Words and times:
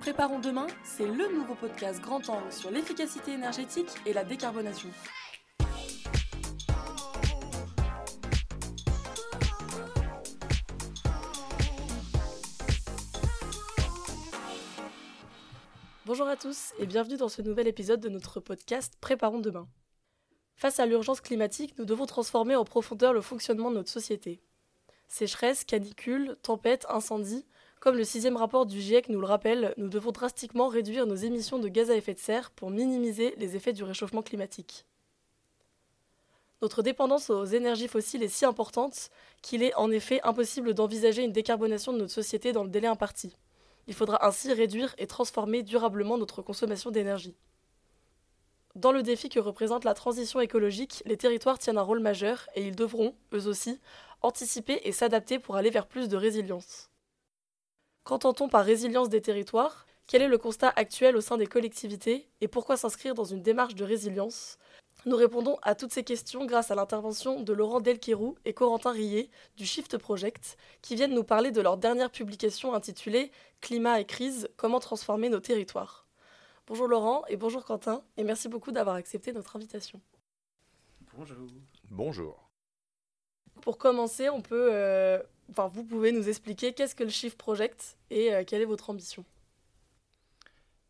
Préparons 0.00 0.38
demain, 0.38 0.66
c'est 0.84 1.06
le 1.06 1.32
nouveau 1.34 1.54
podcast 1.54 2.00
grand 2.00 2.28
angle 2.28 2.52
sur 2.52 2.70
l'efficacité 2.70 3.32
énergétique 3.32 3.88
et 4.04 4.12
la 4.12 4.24
décarbonation. 4.24 4.88
Bonjour 16.04 16.28
à 16.28 16.36
tous 16.36 16.72
et 16.78 16.86
bienvenue 16.86 17.16
dans 17.16 17.28
ce 17.28 17.42
nouvel 17.42 17.66
épisode 17.66 18.00
de 18.00 18.08
notre 18.08 18.40
podcast 18.40 18.94
Préparons 19.00 19.40
demain. 19.40 19.66
Face 20.54 20.80
à 20.80 20.86
l'urgence 20.86 21.20
climatique, 21.20 21.76
nous 21.78 21.84
devons 21.84 22.06
transformer 22.06 22.56
en 22.56 22.64
profondeur 22.64 23.12
le 23.12 23.20
fonctionnement 23.20 23.70
de 23.70 23.76
notre 23.76 23.90
société. 23.90 24.40
Sécheresse, 25.08 25.64
canicule, 25.64 26.36
tempêtes, 26.42 26.86
incendies, 26.88 27.44
comme 27.80 27.96
le 27.96 28.04
sixième 28.04 28.36
rapport 28.36 28.66
du 28.66 28.80
GIEC 28.80 29.08
nous 29.08 29.20
le 29.20 29.26
rappelle, 29.26 29.74
nous 29.76 29.88
devons 29.88 30.10
drastiquement 30.10 30.68
réduire 30.68 31.06
nos 31.06 31.14
émissions 31.14 31.58
de 31.58 31.68
gaz 31.68 31.90
à 31.90 31.96
effet 31.96 32.14
de 32.14 32.18
serre 32.18 32.50
pour 32.50 32.70
minimiser 32.70 33.34
les 33.36 33.54
effets 33.54 33.72
du 33.72 33.84
réchauffement 33.84 34.22
climatique. 34.22 34.86
Notre 36.62 36.82
dépendance 36.82 37.28
aux 37.28 37.44
énergies 37.44 37.86
fossiles 37.86 38.22
est 38.22 38.28
si 38.28 38.46
importante 38.46 39.10
qu'il 39.42 39.62
est 39.62 39.74
en 39.74 39.90
effet 39.90 40.20
impossible 40.22 40.72
d'envisager 40.72 41.22
une 41.22 41.32
décarbonation 41.32 41.92
de 41.92 41.98
notre 41.98 42.12
société 42.12 42.52
dans 42.52 42.64
le 42.64 42.70
délai 42.70 42.88
imparti. 42.88 43.36
Il 43.86 43.94
faudra 43.94 44.26
ainsi 44.26 44.52
réduire 44.52 44.94
et 44.98 45.06
transformer 45.06 45.62
durablement 45.62 46.16
notre 46.16 46.40
consommation 46.42 46.90
d'énergie. 46.90 47.36
Dans 48.74 48.92
le 48.92 49.02
défi 49.02 49.28
que 49.28 49.38
représente 49.38 49.84
la 49.84 49.94
transition 49.94 50.40
écologique, 50.40 51.02
les 51.06 51.16
territoires 51.16 51.58
tiennent 51.58 51.78
un 51.78 51.82
rôle 51.82 52.00
majeur 52.00 52.48
et 52.54 52.66
ils 52.66 52.76
devront, 52.76 53.14
eux 53.32 53.46
aussi, 53.46 53.78
anticiper 54.22 54.80
et 54.84 54.92
s'adapter 54.92 55.38
pour 55.38 55.56
aller 55.56 55.70
vers 55.70 55.86
plus 55.86 56.08
de 56.08 56.16
résilience. 56.16 56.90
Qu'entend-on 58.06 58.48
par 58.48 58.64
résilience 58.64 59.08
des 59.08 59.20
territoires? 59.20 59.84
Quel 60.06 60.22
est 60.22 60.28
le 60.28 60.38
constat 60.38 60.72
actuel 60.76 61.16
au 61.16 61.20
sein 61.20 61.36
des 61.36 61.48
collectivités? 61.48 62.28
Et 62.40 62.46
pourquoi 62.46 62.76
s'inscrire 62.76 63.16
dans 63.16 63.24
une 63.24 63.42
démarche 63.42 63.74
de 63.74 63.82
résilience? 63.82 64.58
Nous 65.06 65.16
répondons 65.16 65.58
à 65.62 65.74
toutes 65.74 65.92
ces 65.92 66.04
questions 66.04 66.46
grâce 66.46 66.70
à 66.70 66.76
l'intervention 66.76 67.40
de 67.40 67.52
Laurent 67.52 67.80
Delquerou 67.80 68.36
et 68.44 68.52
Corentin 68.52 68.92
Rillet 68.92 69.28
du 69.56 69.66
Shift 69.66 69.98
Project 69.98 70.56
qui 70.82 70.94
viennent 70.94 71.14
nous 71.14 71.24
parler 71.24 71.50
de 71.50 71.60
leur 71.60 71.78
dernière 71.78 72.12
publication 72.12 72.74
intitulée 72.74 73.32
Climat 73.60 73.98
et 73.98 74.04
crise, 74.04 74.48
comment 74.56 74.78
transformer 74.78 75.28
nos 75.28 75.40
territoires. 75.40 76.06
Bonjour 76.68 76.86
Laurent 76.86 77.24
et 77.26 77.36
bonjour 77.36 77.64
Quentin 77.64 78.04
et 78.16 78.22
merci 78.22 78.48
beaucoup 78.48 78.70
d'avoir 78.70 78.94
accepté 78.94 79.32
notre 79.32 79.56
invitation. 79.56 80.00
Bonjour. 81.16 81.48
Bonjour. 81.90 82.50
Pour 83.62 83.78
commencer, 83.78 84.28
on 84.28 84.42
peut 84.42 84.68
euh, 84.72 85.20
enfin, 85.50 85.68
vous 85.68 85.84
pouvez 85.84 86.12
nous 86.12 86.28
expliquer 86.28 86.72
qu'est-ce 86.72 86.94
que 86.94 87.04
le 87.04 87.10
Shift 87.10 87.38
Project 87.38 87.96
et 88.10 88.34
euh, 88.34 88.44
quelle 88.46 88.62
est 88.62 88.66
votre 88.66 88.90
ambition? 88.90 89.24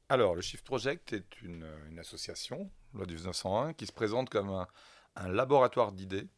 Alors, 0.09 0.37
le 0.37 0.41
Shift 0.41 0.65
Project 0.65 1.13
est 1.13 1.43
une, 1.43 1.67
association, 1.99 2.71
loi 2.95 3.07
du 3.07 3.15
1901, 3.15 3.73
qui 3.73 3.87
se 3.87 3.93
présente 3.93 4.31
comme 4.31 4.51
un, 4.51 5.29
laboratoire 5.29 5.91
d'idées 5.91 6.29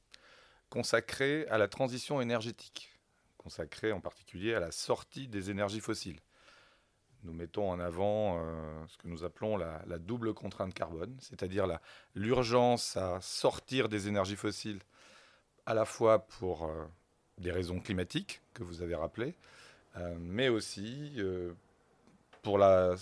consacré 0.71 1.47
à 1.49 1.59
la 1.59 1.69
transition 1.69 2.21
énergétique, 2.21 2.91
consacré 3.37 3.93
en 3.93 4.01
particulier 4.01 4.55
à 4.55 4.61
la 4.61 4.71
sortie 4.71 5.29
des 5.29 5.51
énergies 5.51 5.81
fossiles. 5.81 6.21
Nous 7.25 7.33
mettons 7.33 7.71
en 7.71 7.81
avant 7.81 8.39
euh, 8.39 8.87
ce 8.87 8.97
que 8.97 9.09
nous 9.09 9.25
appelons 9.25 9.57
la, 9.57 9.99
double 9.99 10.33
contrainte 10.33 10.73
carbone, 10.73 11.17
c'est-à-dire 11.21 11.67
l'urgence 12.15 12.97
à 12.97 13.21
sortir 13.21 13.89
des 13.89 14.09
énergies 14.09 14.37
fossiles 14.37 14.81
à 15.67 15.75
la 15.75 15.85
fois 15.85 16.21
pour 16.21 16.65
euh, 16.65 16.87
des 17.39 17.53
raisons 17.53 17.81
climatiques 17.81 18.41
que 18.55 18.63
vous 18.63 18.83
avez 18.83 18.95
rappelées, 18.95 19.35
euh, 19.97 20.17
mais 20.21 20.49
aussi 20.49 21.13
euh, 21.17 21.53
pour 22.43 22.59
la 22.59 22.95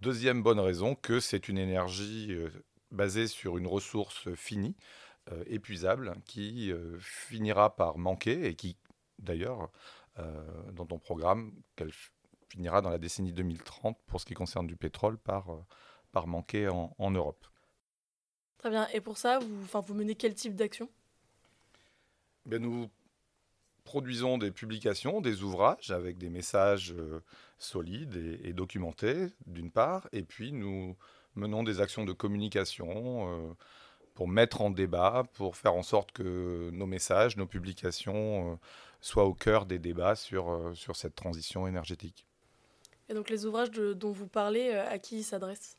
deuxième 0.00 0.42
bonne 0.42 0.60
raison 0.60 0.94
que 0.94 1.20
c'est 1.20 1.48
une 1.48 1.58
énergie 1.58 2.28
euh, 2.30 2.50
basée 2.90 3.26
sur 3.26 3.58
une 3.58 3.66
ressource 3.66 4.32
finie, 4.34 4.74
épuisable, 5.46 6.14
qui 6.24 6.72
finira 7.00 7.74
par 7.74 7.98
manquer 7.98 8.46
et 8.46 8.54
qui, 8.54 8.76
d'ailleurs, 9.18 9.72
dans 10.72 10.86
ton 10.86 11.00
programme, 11.00 11.52
qu'elle 11.74 11.90
finira 12.48 12.80
dans 12.80 12.90
la 12.90 12.98
décennie 12.98 13.32
2030 13.32 13.98
pour 14.06 14.20
ce 14.20 14.24
qui 14.24 14.34
concerne 14.34 14.68
du 14.68 14.76
pétrole 14.76 15.18
par, 15.18 15.48
par 16.12 16.28
manquer 16.28 16.68
en, 16.68 16.94
en 16.96 17.10
Europe. 17.10 17.44
Très 18.58 18.70
bien. 18.70 18.86
Et 18.94 19.00
pour 19.00 19.18
ça, 19.18 19.40
vous, 19.40 19.82
vous 19.82 19.94
menez 19.94 20.14
quel 20.14 20.32
type 20.32 20.54
d'action? 20.54 20.88
Ben 22.46 22.62
Nous 22.62 22.88
produisons 23.86 24.36
des 24.36 24.50
publications, 24.50 25.22
des 25.22 25.42
ouvrages 25.42 25.90
avec 25.90 26.18
des 26.18 26.28
messages 26.28 26.92
euh, 26.92 27.20
solides 27.56 28.40
et, 28.44 28.52
documentés, 28.52 29.28
d'une 29.46 29.70
part, 29.70 30.08
et 30.12 30.22
puis 30.22 30.52
nous 30.52 30.96
menons 31.36 31.62
des 31.62 31.80
actions 31.80 32.04
de 32.04 32.12
communication 32.12 33.30
euh, 33.30 33.54
pour 34.12 34.28
mettre 34.28 34.60
en 34.60 34.70
débat, 34.70 35.24
pour 35.34 35.56
faire 35.56 35.74
en 35.74 35.84
sorte 35.84 36.12
que 36.12 36.68
nos 36.72 36.86
messages, 36.86 37.36
nos 37.36 37.46
publications 37.46 38.52
euh, 38.52 38.56
soient 39.00 39.24
au 39.24 39.34
cœur 39.34 39.64
des 39.64 39.78
débats 39.78 40.16
sur, 40.16 40.72
sur 40.74 40.96
cette 40.96 41.14
transition 41.14 41.66
énergétique. 41.66 42.26
Et 43.08 43.14
donc 43.14 43.30
les 43.30 43.46
ouvrages 43.46 43.70
dont 43.70 44.10
vous 44.10 44.26
parlez, 44.26 44.72
à 44.72 44.98
qui 44.98 45.18
ils 45.18 45.24
s'adressent? 45.24 45.78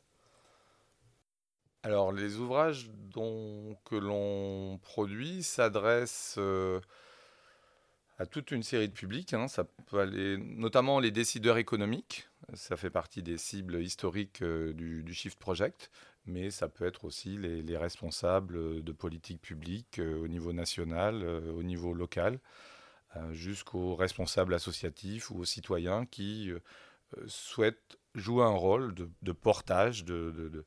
Alors, 1.84 2.10
les 2.10 2.36
ouvrages 2.36 2.90
dont, 3.12 3.76
que 3.84 3.94
l'on 3.94 4.78
produit 4.82 5.42
s'adressent 5.42 6.38
à 8.18 8.26
toute 8.26 8.50
une 8.50 8.62
série 8.62 8.88
de 8.88 8.92
publics. 8.92 9.32
Hein. 9.32 9.46
Notamment 9.92 11.00
les 11.00 11.10
décideurs 11.10 11.56
économiques. 11.56 12.28
Ça 12.54 12.76
fait 12.76 12.90
partie 12.90 13.22
des 13.22 13.38
cibles 13.38 13.80
historiques 13.82 14.42
euh, 14.42 14.72
du, 14.72 15.14
Shift 15.14 15.38
Project, 15.38 15.90
mais 16.26 16.50
ça 16.50 16.68
peut 16.68 16.86
être 16.86 17.04
aussi 17.04 17.36
les, 17.36 17.76
responsables 17.76 18.82
de 18.82 18.92
politique 18.92 19.40
publique 19.40 19.98
euh, 19.98 20.18
au 20.18 20.28
niveau 20.28 20.52
national, 20.52 21.22
euh, 21.22 21.52
au 21.52 21.62
niveau 21.62 21.94
local, 21.94 22.38
jusqu'aux 23.32 23.96
responsables 23.96 24.54
associatifs 24.54 25.30
ou 25.30 25.38
aux 25.38 25.44
citoyens 25.44 26.04
qui 26.06 26.52
souhaitent 27.26 27.98
jouer 28.14 28.44
un 28.44 28.54
rôle 28.54 28.94
de, 28.94 29.32
portage, 29.32 30.04
de, 30.04 30.64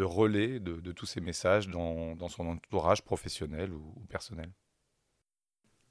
relais 0.00 0.58
de, 0.58 0.92
tous 0.92 1.06
ces 1.06 1.20
messages 1.20 1.68
dans, 1.68 2.28
son 2.28 2.46
entourage 2.48 3.02
professionnel 3.02 3.72
ou 3.72 3.94
personnel. 4.08 4.50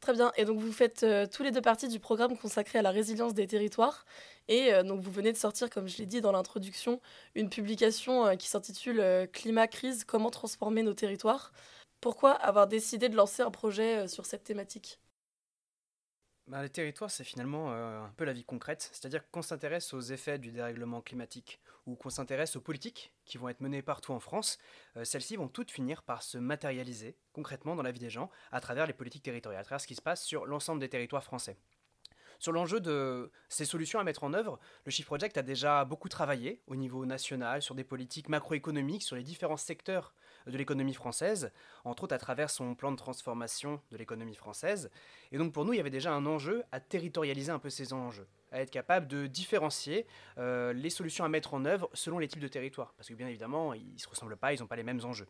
Très 0.02 0.14
bien. 0.14 0.32
Et 0.36 0.46
donc 0.46 0.60
vous 0.60 0.72
faites 0.72 1.04
euh, 1.04 1.28
tous 1.28 1.44
les 1.44 1.52
deux 1.52 1.62
parties 1.62 1.88
du 1.88 2.00
programme 2.00 2.36
consacré 2.36 2.80
à 2.80 2.82
la 2.82 2.90
résilience 2.90 3.36
des 3.36 3.46
territoires. 3.46 4.06
Et 4.48 4.74
euh, 4.74 4.82
donc 4.84 5.00
vous 5.02 5.12
venez 5.12 5.32
de 5.32 5.38
sortir, 5.38 5.70
comme 5.70 5.88
je 5.88 5.98
l'ai 6.00 6.08
dit 6.08 6.22
dans 6.22 6.32
l'introduction, 6.32 7.00
une 7.36 7.50
publication 7.50 8.26
euh, 8.26 8.36
qui 8.36 8.48
s'intitule 8.48 9.30
Climat 9.32 9.68
crise, 9.68 10.04
comment 10.04 10.32
transformer 10.32 10.82
nos 10.84 10.96
territoires. 10.96 11.54
Pourquoi 12.02 12.32
avoir 12.32 12.68
décidé 12.68 13.10
de 13.10 13.16
lancer 13.16 13.44
un 13.44 13.52
projet 13.52 14.08
sur 14.08 14.26
cette 14.26 14.44
thématique? 14.44 15.00
Bah, 16.52 16.62
les 16.62 16.70
territoires, 16.70 17.10
c'est 17.10 17.24
finalement 17.24 17.72
euh, 17.72 18.04
un 18.04 18.14
peu 18.18 18.26
la 18.26 18.34
vie 18.34 18.44
concrète, 18.44 18.90
c'est-à-dire 18.92 19.24
qu'on 19.32 19.42
s'intéresse 19.42 19.94
aux 19.94 20.02
effets 20.02 20.38
du 20.38 20.52
dérèglement 20.52 21.00
climatique 21.00 21.62
ou 21.86 21.96
qu'on 21.96 22.10
s'intéresse 22.10 22.58
aux 22.58 22.62
politiques 22.62 23.14
qui 23.24 23.38
vont 23.38 23.48
être 23.48 23.62
menées 23.62 23.82
partout 23.82 24.12
en 24.12 24.20
France. 24.20 24.58
Euh, 24.98 25.06
celles-ci 25.06 25.38
vont 25.38 25.48
toutes 25.48 25.72
finir 25.72 26.04
par 26.04 26.24
se 26.24 26.38
matérialiser 26.38 27.16
concrètement 27.32 27.78
dans 27.78 27.84
la 27.84 27.94
vie 27.94 28.02
des 28.02 28.10
gens 28.10 28.30
à 28.52 28.60
travers 28.60 28.86
les 28.86 28.92
politiques 28.92 29.24
territoriales, 29.24 29.62
à 29.62 29.64
travers 29.64 29.80
ce 29.80 29.88
qui 29.88 29.96
se 29.96 30.02
passe 30.02 30.26
sur 30.26 30.46
l'ensemble 30.46 30.82
des 30.82 30.90
territoires 30.90 31.24
français. 31.24 31.56
Sur 32.38 32.52
l'enjeu 32.52 32.82
de 32.82 33.32
ces 33.48 33.64
solutions 33.64 34.00
à 34.00 34.04
mettre 34.04 34.26
en 34.26 34.34
œuvre, 34.34 34.60
le 34.84 34.92
Shift 34.92 35.06
Project 35.06 35.38
a 35.38 35.44
déjà 35.44 35.86
beaucoup 35.86 36.10
travaillé 36.10 36.62
au 36.68 36.76
niveau 36.76 37.06
national 37.06 37.62
sur 37.62 37.76
des 37.76 37.86
politiques 37.86 38.28
macroéconomiques, 38.28 39.04
sur 39.04 39.16
les 39.16 39.24
différents 39.24 39.56
secteurs 39.56 40.14
de 40.48 40.58
l'économie 40.58 40.94
française, 40.94 41.52
entre 41.84 42.04
autres 42.04 42.16
à 42.16 42.18
travers 42.18 42.50
son 42.50 42.76
plan 42.76 42.92
de 42.92 42.98
transformation 42.98 43.82
de 43.92 43.98
l'économie 43.98 44.36
française. 44.36 44.90
Et 45.32 45.38
donc 45.38 45.54
pour 45.54 45.66
nous, 45.66 45.74
il 45.74 45.78
y 45.78 45.80
avait 45.80 45.90
déjà 45.90 46.14
un 46.14 46.26
enjeu 46.26 46.64
à 46.72 46.80
territorialiser 46.80 47.52
un 47.52 47.60
peu 47.60 47.70
ces 47.70 47.94
enjeux, 47.94 48.28
à 48.52 48.62
être 48.62 48.72
capable 48.72 49.08
de 49.08 49.28
différencier 49.28 50.06
euh, 50.38 50.74
les 50.74 50.90
solutions 50.90 51.26
à 51.26 51.30
mettre 51.30 51.54
en 51.54 51.66
œuvre 51.66 51.90
selon 51.94 52.20
les 52.20 52.28
types 52.28 52.42
de 52.42 52.48
territoires. 52.48 52.94
Parce 52.98 53.10
que 53.10 53.14
bien 53.14 53.28
évidemment, 53.28 53.74
ils 53.74 53.94
ne 53.94 54.00
se 54.00 54.10
ressemblent 54.10 54.38
pas, 54.38 54.54
ils 54.54 54.60
n'ont 54.60 54.68
pas 54.68 54.76
les 54.76 54.84
mêmes 54.84 55.04
enjeux. 55.04 55.28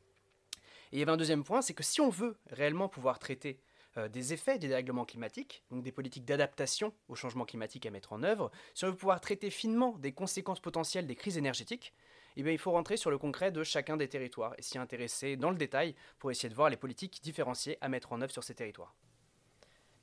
Et 0.92 0.98
il 0.98 1.00
y 1.00 1.02
avait 1.04 1.12
un 1.12 1.18
deuxième 1.18 1.44
point, 1.44 1.62
c'est 1.62 1.74
que 1.74 1.84
si 1.84 2.02
on 2.02 2.10
veut 2.10 2.36
réellement 2.50 2.90
pouvoir 2.90 3.20
traiter 3.20 3.62
euh, 3.98 4.08
des 4.08 4.32
effets 4.32 4.58
des 4.58 4.70
dérèglements 4.70 5.06
climatiques, 5.06 5.64
donc 5.70 5.84
des 5.84 5.92
politiques 5.92 6.24
d'adaptation 6.24 6.94
au 7.10 7.16
changement 7.16 7.44
climatique 7.44 7.86
à 7.86 7.92
mettre 7.92 8.14
en 8.14 8.24
œuvre, 8.24 8.50
si 8.74 8.86
on 8.86 8.88
veut 8.88 8.96
pouvoir 8.96 9.20
traiter 9.20 9.50
finement 9.50 9.98
des 9.98 10.14
conséquences 10.14 10.62
potentielles 10.62 11.08
des 11.08 11.16
crises 11.16 11.38
énergétiques, 11.38 11.94
eh 12.38 12.44
bien, 12.44 12.52
il 12.52 12.58
faut 12.58 12.72
rentrer 12.72 12.98
sur 12.98 13.12
le 13.12 13.18
concret 13.18 13.52
de 13.52 13.64
chacun 13.64 13.98
des 13.98 14.08
territoires 14.08 14.54
et 14.58 14.62
s'y 14.62 14.78
intéresser 14.78 15.36
dans 15.36 15.52
le 15.52 15.58
détail 15.58 15.96
pour 16.20 16.32
essayer 16.32 16.50
de 16.50 16.56
voir 16.56 16.70
les 16.70 16.78
politiques 16.78 17.20
différenciées 17.22 17.78
à 17.82 17.90
mettre 17.90 18.14
en 18.14 18.22
œuvre 18.22 18.32
sur 18.32 18.44
ces 18.44 18.56
territoires. 18.56 18.96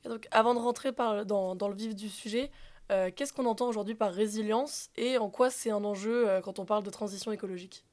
donc, 0.04 0.26
avant 0.30 0.54
de 0.54 0.60
rentrer 0.60 0.92
dans, 0.92 1.68
le 1.68 1.74
vif 1.74 1.94
du 1.94 2.08
sujet, 2.08 2.50
euh, 2.90 3.10
qu'est-ce 3.14 3.32
qu'on 3.32 3.46
entend 3.46 3.68
aujourd'hui 3.68 3.94
par 3.94 4.12
résilience 4.12 4.90
et 4.96 5.18
en 5.18 5.30
quoi 5.30 5.50
c'est 5.50 5.70
un 5.70 5.84
enjeu 5.84 6.28
euh, 6.28 6.40
quand 6.40 6.58
on 6.58 6.64
parle 6.64 6.82
de 6.82 6.90
transition 6.90 7.32
écologique? 7.32 7.84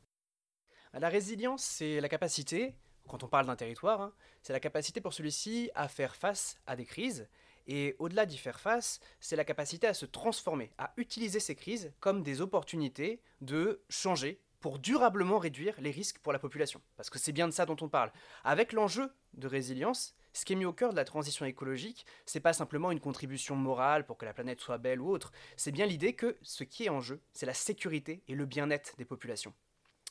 La 0.94 1.10
résilience, 1.10 1.64
c'est 1.64 2.00
la 2.00 2.08
capacité 2.08 2.76
quand 3.08 3.24
on 3.24 3.28
parle 3.28 3.46
d'un 3.46 3.56
territoire, 3.56 4.02
hein, 4.02 4.14
c'est 4.42 4.54
la 4.54 4.60
capacité 4.60 5.02
pour 5.02 5.14
celui-ci 5.14 5.70
à 5.76 5.88
faire 5.88 6.16
face 6.16 6.58
à 6.66 6.76
des 6.76 6.86
crises 6.86 7.28
Et 7.68 7.96
au-delà 8.00 8.26
d'y 8.26 8.38
faire 8.38 8.60
face, 8.60 9.00
c'est 9.20 9.36
la 9.36 9.46
capacité 9.46 9.88
à 9.88 9.94
se 9.94 10.06
transformer, 10.06 10.72
à 10.78 10.94
utiliser 10.98 11.40
ces 11.40 11.56
crises 11.56 11.92
comme 12.00 12.24
des 12.24 12.42
opportunités 12.42 13.22
de 13.42 13.84
changer 13.90 14.40
pour 14.60 14.80
durablement 14.80 15.38
réduire 15.38 15.80
les 15.80 15.92
risques 15.92 16.20
pour 16.20 16.34
la 16.34 16.40
population. 16.40 16.82
Parce 16.98 17.10
que 17.10 17.20
c'est 17.20 17.32
bien 17.32 17.48
de 17.48 17.54
ça 17.54 17.66
dont 17.66 17.78
on 17.82 17.90
parle. 17.90 18.12
Avec 18.44 18.74
l'enjeu 18.74 19.12
de 19.36 19.48
résilience, 19.48 20.16
ce 20.34 20.44
qui 20.44 20.54
est 20.54 20.56
mis 20.56 20.66
au 20.66 20.74
cœur 20.74 20.92
de 20.92 20.96
la 20.96 21.06
transition 21.06 21.46
écologique, 21.46 22.06
c'est 22.26 22.40
pas 22.40 22.52
simplement 22.52 22.92
une 22.92 23.00
contribution 23.00 23.56
morale 23.56 24.06
pour 24.06 24.18
que 24.18 24.26
la 24.26 24.34
planète 24.34 24.60
soit 24.60 24.78
belle 24.78 25.02
ou 25.02 25.10
autre, 25.10 25.32
c'est 25.56 25.72
bien 25.72 25.86
l'idée 25.86 26.14
que 26.14 26.36
ce 26.42 26.64
qui 26.64 26.86
est 26.86 26.90
en 26.90 27.00
jeu, 27.00 27.22
c'est 27.34 27.46
la 27.46 27.54
sécurité 27.54 28.24
et 28.28 28.36
le 28.36 28.46
bien-être 28.46 28.96
des 28.98 29.06
populations. 29.06 29.54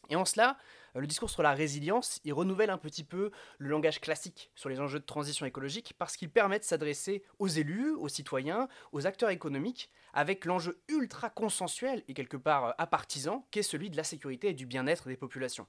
Et 0.08 0.16
en 0.16 0.24
cela, 0.24 0.56
euh, 0.96 1.00
le 1.00 1.06
discours 1.06 1.30
sur 1.30 1.42
la 1.42 1.52
résilience, 1.52 2.20
il 2.24 2.32
renouvelle 2.32 2.70
un 2.70 2.78
petit 2.78 3.04
peu 3.04 3.30
le 3.58 3.68
langage 3.68 4.00
classique 4.00 4.50
sur 4.54 4.68
les 4.68 4.80
enjeux 4.80 5.00
de 5.00 5.04
transition 5.04 5.46
écologique 5.46 5.94
parce 5.98 6.16
qu'il 6.16 6.30
permet 6.30 6.58
de 6.58 6.64
s'adresser 6.64 7.22
aux 7.38 7.48
élus, 7.48 7.90
aux 7.92 8.08
citoyens, 8.08 8.68
aux 8.92 9.06
acteurs 9.06 9.30
économiques, 9.30 9.90
avec 10.12 10.44
l'enjeu 10.44 10.80
ultra 10.88 11.30
consensuel 11.30 12.02
et 12.08 12.14
quelque 12.14 12.36
part 12.36 12.66
euh, 12.66 12.72
apartisan 12.78 13.46
qu'est 13.50 13.62
celui 13.62 13.90
de 13.90 13.96
la 13.96 14.04
sécurité 14.04 14.48
et 14.48 14.54
du 14.54 14.66
bien-être 14.66 15.08
des 15.08 15.16
populations. 15.16 15.66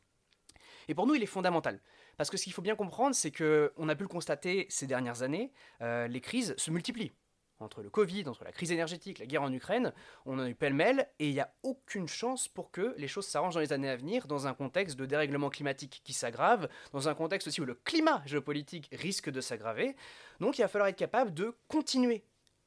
Et 0.88 0.94
pour 0.94 1.08
nous, 1.08 1.16
il 1.16 1.24
est 1.24 1.28
fondamental. 1.28 1.82
Parce 2.18 2.30
que 2.30 2.38
ce 2.38 2.44
qu'il 2.44 2.54
faut 2.54 2.62
bien 2.62 2.76
comprendre, 2.76 3.16
c'est 3.16 3.32
qu'on 3.32 3.90
a 3.90 3.96
pu 3.96 4.04
le 4.04 4.08
constater 4.08 4.68
ces 4.70 4.88
dernières 4.88 5.24
années, 5.24 5.52
euh, 5.82 6.08
les 6.08 6.22
crises 6.22 6.54
se 6.58 6.72
multiplient 6.72 7.14
entre 7.60 7.82
le 7.82 7.90
Covid, 7.90 8.28
entre 8.28 8.44
la 8.44 8.52
crise 8.52 8.72
énergétique, 8.72 9.20
la 9.20 9.26
guerre 9.26 9.44
en 9.44 9.52
Ukraine, 9.52 9.94
on 10.26 10.40
en 10.40 10.44
a 10.44 10.50
eu 10.50 10.56
pêle-mêle, 10.56 11.08
et 11.20 11.30
il 11.30 11.34
n'y 11.34 11.40
a 11.40 11.54
aucune 11.64 12.08
chance 12.08 12.48
pour 12.48 12.72
que 12.72 12.94
les 12.98 13.08
choses 13.08 13.28
s'arrangent 13.28 13.54
dans 13.54 13.60
les 13.60 13.74
années 13.74 13.90
à 13.90 13.96
venir, 13.96 14.28
dans 14.28 14.48
un 14.48 14.54
contexte 14.54 14.98
de 14.98 15.06
dérèglement 15.06 15.50
climatique 15.50 16.02
qui 16.04 16.14
s'aggrave, 16.14 16.68
dans 16.92 17.08
un 17.08 17.16
contexte 17.16 17.48
aussi 17.48 17.62
où 17.62 17.66
le 17.66 17.76
climat 17.76 18.22
géopolitique 18.26 18.90
risque 18.92 19.30
de 19.30 19.42
s'aggraver. 19.42 19.96
Donc 20.40 20.58
il 20.58 20.62
va 20.62 20.68
falloir 20.68 20.90
être 20.90 20.98
capable 20.98 21.34
de 21.34 21.56
continuer 21.68 22.24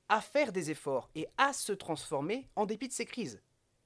à 0.09 0.21
faire 0.21 0.53
des 0.53 0.71
efforts 0.71 1.11
et 1.15 1.29
à 1.37 1.53
se 1.53 1.73
transformer 1.73 2.49
en 2.57 2.67
dépit 2.67 2.89
de 2.89 2.93
ces 2.93 3.05
crises. 3.05 3.43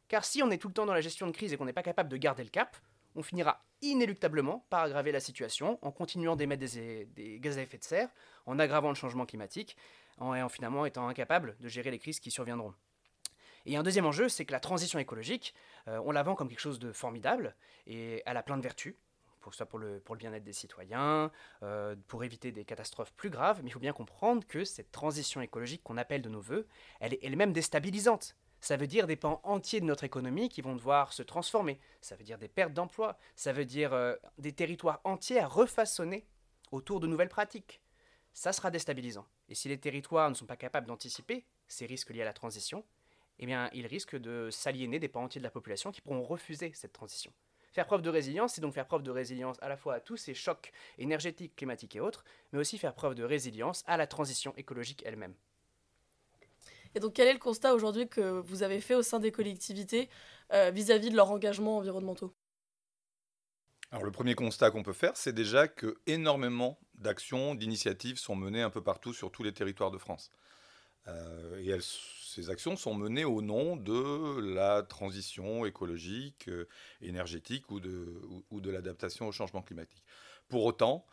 Car 0.09 0.25
si 0.25 0.43
on 0.43 0.51
est 0.51 0.59
tout 0.59 0.69
le 0.69 0.75
temps 0.75 0.87
dans 0.87 0.95
la 0.95 1.01
gestion 1.01 1.27
de 1.27 1.33
crise 1.33 1.53
et 1.53 1.57
qu'on 1.57 1.65
n'est 1.65 1.73
pas 1.73 1.83
capable 1.83 2.09
de 2.09 2.17
garder 2.17 2.45
le 2.45 2.51
cap, 2.51 2.77
on 3.15 3.23
finira 3.23 3.65
inéluctablement 3.81 4.65
par 4.71 4.85
aggraver 4.85 5.13
la 5.13 5.21
situation 5.21 5.79
en 5.83 5.91
continuant 5.91 6.37
d'émettre 6.37 6.63
des, 6.63 7.39
gaz 7.41 7.59
à 7.59 7.63
effet 7.63 7.79
de 7.79 7.85
serre, 7.85 8.09
en 8.47 8.59
aggravant 8.59 8.89
le 8.89 8.95
changement 8.95 9.27
climatique 9.27 9.77
en, 10.19 10.37
en 10.41 10.49
finalement 10.49 10.87
étant 10.87 11.09
incapable 11.09 11.57
de 11.61 11.69
gérer 11.69 11.91
les 11.91 11.99
crises 11.99 12.21
qui 12.21 12.31
surviendront. 12.31 12.75
Et 13.67 13.77
un 13.77 13.83
deuxième 13.83 14.07
enjeu, 14.07 14.29
c'est 14.29 14.45
que 14.45 14.53
la 14.53 14.61
transition 14.61 14.99
écologique, 14.99 15.55
euh, 15.89 16.01
on 16.05 16.13
la 16.13 16.23
vend 16.23 16.35
comme 16.35 16.49
quelque 16.49 16.61
chose 16.61 16.79
de 16.79 16.93
formidable 16.93 17.55
et 17.87 18.23
elle 18.27 18.37
a 18.37 18.43
plein 18.43 18.57
de 18.57 18.63
vertus, 18.63 18.97
pour 19.69 19.79
le, 19.79 20.01
pour 20.01 20.15
le 20.15 20.19
bien-être 20.19 20.45
des 20.45 20.53
citoyens, 20.53 21.31
euh, 21.63 21.97
pour 22.07 22.25
éviter 22.25 22.53
des 22.53 22.65
catastrophes 22.65 23.13
plus 23.13 23.31
graves, 23.31 23.61
mais 23.63 23.71
il 23.71 23.73
faut 23.73 23.81
bien 23.81 23.93
comprendre 23.93 24.47
que 24.47 24.65
cette 24.65 24.93
transition 24.93 25.41
écologique 25.41 25.83
qu'on 25.83 25.97
appelle 25.97 26.23
de 26.23 26.29
nos 26.29 26.41
voeux, 26.41 26.67
elle 27.01 27.15
est 27.15 27.21
elle-même 27.23 27.53
déstabilisante. 27.53 28.37
Ça 28.63 28.79
veut 28.79 28.87
dire 28.87 29.07
des 29.07 29.17
pans 29.17 29.43
entiers 29.45 29.81
de 29.81 29.85
notre 29.85 30.05
économie 30.05 30.49
qui 30.49 30.63
vont 30.63 30.75
devoir 30.75 31.13
se 31.13 31.23
transformer. 31.23 31.79
Ça 32.01 32.17
veut 32.17 32.25
dire 32.25 32.39
des 32.39 32.49
pertes 32.49 32.73
d'emplois. 32.73 33.19
Ça 33.37 33.53
veut 33.53 33.67
dire 33.67 33.93
euh, 33.93 34.15
des 34.39 34.53
territoires 34.53 35.03
entiers 35.05 35.41
à 35.41 35.47
refaçonner 35.47 36.27
autour 36.71 37.01
de 37.01 37.07
nouvelles 37.07 37.29
pratiques 37.29 37.83
ça 38.33 38.53
sera 38.53 38.71
déstabilisant. 38.71 39.27
Et 39.49 39.55
si 39.55 39.69
les 39.69 39.79
territoires 39.79 40.31
ne 40.31 40.35
sont 40.35 40.47
pas 40.47 40.57
capables 40.57 40.87
d'anticiper 40.87 41.45
ces 41.69 41.87
risques 41.87 42.11
liés 42.11 42.23
à 42.23 42.27
la 42.27 42.33
transition, 42.33 42.85
eh 43.39 43.47
bien, 43.47 43.69
ils 43.73 43.87
risquent 43.87 44.17
de 44.17 44.49
s'aliéner 44.51 44.99
des 44.99 45.09
pans 45.09 45.25
entiers 45.25 45.41
de 45.41 45.45
la 45.45 45.51
population 45.51 45.91
qui 45.91 46.01
pourront 46.01 46.23
refuser 46.23 46.73
cette 46.75 46.93
transition. 46.93 47.33
Faire 47.73 47.87
preuve 47.87 48.03
de 48.03 48.11
résilience, 48.11 48.55
c'est 48.55 48.61
donc 48.61 48.75
faire 48.75 48.87
preuve 48.87 49.03
de 49.03 49.11
résilience 49.11 49.57
à 49.63 49.69
la 49.69 49.77
fois 49.77 49.95
à 49.95 50.01
tous 50.01 50.19
ces 50.19 50.35
chocs 50.35 50.73
énergétiques, 50.99 51.57
climatiques 51.57 51.97
et 51.97 52.01
autres, 52.01 52.25
mais 52.53 52.59
aussi 52.59 52.77
faire 52.77 52.95
preuve 52.95 53.15
de 53.15 53.25
résilience 53.25 53.83
à 53.87 53.97
la 53.97 54.07
transition 54.07 54.53
écologique 54.57 55.03
elle-même. 55.07 55.35
Et 56.95 57.01
donc, 57.01 57.15
quel 57.15 57.29
est 57.29 57.33
le 57.33 57.39
constat 57.39 57.75
aujourd'hui 57.75 58.09
que 58.09 58.41
vous 58.41 58.63
avez 58.63 58.81
fait 58.81 58.95
au 58.95 59.03
sein 59.03 59.19
des 59.19 59.33
collectivités 59.33 60.09
euh, 60.53 60.71
vis-à-vis 60.71 61.11
de 61.11 61.17
leurs 61.17 61.31
engagements 61.31 61.79
environnementaux 61.79 62.35
Alors, 63.91 64.05
le 64.05 64.11
premier 64.11 64.35
constat 64.35 64.71
qu'on 64.71 64.83
peut 64.83 64.93
faire, 64.93 65.17
c'est 65.17 65.33
déjà 65.33 65.69
que 65.69 65.97
énormément 66.07 66.79
d'actions, 66.95 67.55
d'initiatives 67.55 68.19
sont 68.19 68.37
menées 68.37 68.63
un 68.63 68.71
peu 68.71 68.83
partout 68.83 69.15
sur 69.15 69.31
tous 69.31 69.43
les 69.43 69.53
territoires 69.53 69.91
de 69.91 69.99
France. 69.99 70.31
Euh, 71.09 71.59
et 71.59 71.77
ces 71.81 72.51
actions 72.51 72.77
sont 72.77 72.95
menées 72.95 73.25
au 73.25 73.43
nom 73.43 73.77
de 73.77 74.41
la 74.55 74.83
transition 74.83 75.65
écologique, 75.65 76.49
euh, 76.49 76.69
énergétique 77.01 77.71
ou 77.71 77.81
de, 77.81 78.71
l'adaptation 78.71 79.27
au 79.27 79.33
changement 79.33 79.63
climatique. 79.63 80.05
Pour 80.49 80.65
autant, 80.65 81.07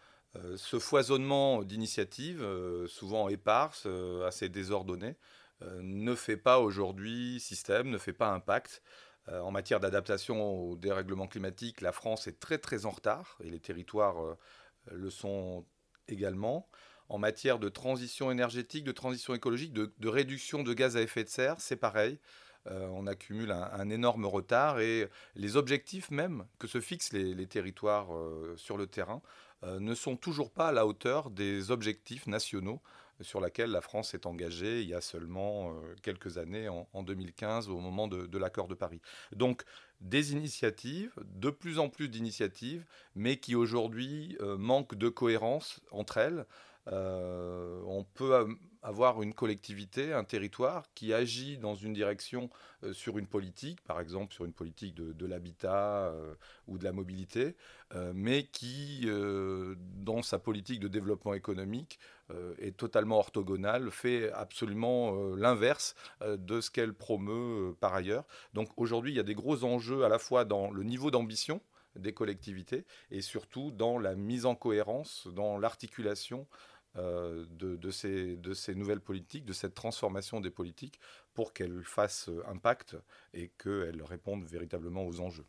ce 0.57 0.77
foisonnement 0.77 1.63
d'initiatives, 1.63 2.45
souvent 2.87 3.29
éparses, 3.29 3.87
assez 4.27 4.47
désordonnées, 4.47 5.15
ne 5.61 6.15
fait 6.15 6.37
pas 6.37 6.59
aujourd'hui 6.59 7.39
système, 7.39 7.89
ne 7.89 7.97
fait 7.97 8.13
pas 8.13 8.31
impact. 8.31 8.81
en 9.27 9.51
matière 9.51 9.79
d'adaptation 9.79 10.41
au 10.41 10.75
dérèglement 10.75 11.27
climatique, 11.27 11.81
la 11.81 11.91
France 11.91 12.27
est 12.27 12.39
très 12.39 12.57
très 12.57 12.85
en 12.85 12.91
retard 12.91 13.37
et 13.43 13.49
les 13.49 13.59
territoires 13.59 14.37
le 14.91 15.09
sont 15.09 15.65
également. 16.07 16.67
En 17.09 17.17
matière 17.17 17.57
de 17.57 17.69
transition 17.69 18.29
énergétique, 18.29 18.83
de 18.83 18.91
transition 18.91 19.33
écologique, 19.33 19.73
de, 19.73 20.07
réduction 20.07 20.61
de 20.61 20.73
gaz 20.73 20.95
à 20.95 21.01
effet 21.01 21.23
de 21.23 21.29
serre, 21.29 21.59
c'est 21.59 21.75
pareil. 21.75 22.19
Euh, 22.67 22.87
on 22.91 23.07
accumule 23.07 23.51
un, 23.51 23.89
énorme 23.89 24.25
retard 24.25 24.79
et 24.79 25.09
les 25.35 25.55
objectifs 25.55 26.11
même 26.11 26.45
que 26.59 26.67
se 26.67 26.81
fixent 26.81 27.13
les, 27.13 27.47
territoires 27.47 28.13
euh, 28.13 28.53
sur 28.57 28.77
le 28.77 28.85
terrain 28.85 29.21
euh, 29.21 29.48
ne 29.63 29.93
sont 29.93 30.15
toujours 30.15 30.51
pas 30.51 30.69
à 30.69 30.71
la 30.71 30.85
hauteur 30.85 31.29
des 31.29 31.71
objectifs 31.71 32.27
nationaux 32.27 32.81
sur 33.21 33.41
lesquels 33.41 33.71
la 33.71 33.81
France 33.81 34.13
est 34.13 34.25
engagée 34.25 34.81
il 34.81 34.87
y 34.87 34.93
a 34.93 35.01
seulement 35.01 35.75
quelques 36.01 36.37
années, 36.37 36.69
en, 36.69 37.03
2015, 37.03 37.67
au 37.67 37.79
moment 37.79 38.07
de, 38.07 38.25
de 38.25 38.37
l'accord 38.37 38.69
de 38.69 38.75
Paris. 38.75 39.01
Donc 39.33 39.63
des 40.01 40.31
initiatives, 40.31 41.11
de 41.25 41.49
plus 41.49 41.79
en 41.79 41.89
plus 41.89 42.09
d'initiatives, 42.09 42.85
mais 43.15 43.37
qui 43.37 43.55
aujourd'hui 43.55 44.37
euh, 44.39 44.57
manquent 44.57 44.95
de 44.95 45.09
cohérence 45.09 45.81
entre 45.91 46.17
elles. 46.17 46.45
Euh, 46.91 47.81
on 47.85 48.03
peut 48.03 48.47
avoir 48.81 49.21
une 49.21 49.33
collectivité, 49.33 50.13
un 50.13 50.23
territoire 50.23 50.85
qui 50.95 51.13
agit 51.13 51.57
dans 51.57 51.75
une 51.75 51.93
direction 51.93 52.49
euh, 52.83 52.93
sur 52.93 53.17
une 53.17 53.27
politique, 53.27 53.81
par 53.81 53.99
exemple 53.99 54.33
sur 54.33 54.45
une 54.45 54.53
politique 54.53 54.95
de, 54.95 55.25
l'habitat 55.25 56.13
ou 56.67 56.77
de 56.77 56.83
la 56.83 56.91
mobilité, 56.91 57.55
mais 58.13 58.43
qui, 58.43 59.07
dans 59.77 60.21
sa 60.21 60.39
politique 60.39 60.79
de 60.79 60.87
développement 60.87 61.33
économique, 61.33 61.99
est 62.59 62.77
totalement 62.77 63.17
orthogonale, 63.17 63.91
fait 63.91 64.31
absolument 64.31 65.35
l'inverse 65.35 65.95
de 66.21 66.61
ce 66.61 66.71
qu'elle 66.71 66.93
promeut 66.93 67.75
par 67.79 67.93
ailleurs. 67.93 68.25
Donc 68.53 68.69
aujourd'hui, 68.77 69.11
il 69.11 69.15
y 69.15 69.19
a 69.19 69.23
des 69.23 69.35
gros 69.35 69.63
enjeux 69.63 70.03
à 70.03 70.09
la 70.09 70.19
fois 70.19 70.45
dans 70.45 70.71
le 70.71 70.83
niveau 70.83 71.11
d'ambition, 71.11 71.61
des 71.95 72.13
collectivités 72.13 72.85
et 73.11 73.21
surtout 73.21 73.71
dans 73.71 73.97
la 73.97 74.15
mise 74.15 74.45
en 74.45 74.55
cohérence, 74.55 75.27
dans 75.27 75.57
l'articulation 75.57 76.47
euh, 76.99 77.45
de, 77.49 77.91
ces, 77.91 78.35
de 78.35 78.53
ces 78.53 78.75
nouvelles 78.75 79.01
politiques, 79.01 79.45
de 79.45 79.53
cette 79.53 79.73
transformation 79.73 80.41
des 80.41 80.51
politiques 80.51 80.99
pour 81.33 81.53
qu'elles 81.53 81.83
fassent 81.83 82.29
impact 82.45 82.97
et 83.33 83.49
qu'elles 83.57 84.03
répondent 84.03 84.45
véritablement 84.45 85.05
aux 85.07 85.19
enjeux. 85.21 85.47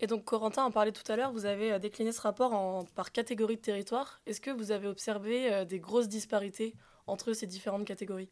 Et 0.00 0.06
donc 0.06 0.24
Corentin 0.24 0.64
en 0.64 0.70
parlait 0.70 0.92
tout 0.92 1.10
à 1.10 1.16
l'heure, 1.16 1.32
vous 1.32 1.46
avez 1.46 1.72
euh, 1.72 1.78
décliné 1.78 2.12
ce 2.12 2.20
rapport 2.20 2.52
en, 2.52 2.84
par 2.84 3.10
catégorie 3.10 3.56
de 3.56 3.62
territoire. 3.62 4.20
Est-ce 4.26 4.40
que 4.40 4.50
vous 4.50 4.70
avez 4.70 4.86
observé 4.86 5.52
euh, 5.52 5.64
des 5.64 5.80
grosses 5.80 6.08
disparités 6.08 6.74
entre 7.06 7.32
ces 7.32 7.46
différentes 7.46 7.86
catégories? 7.86 8.30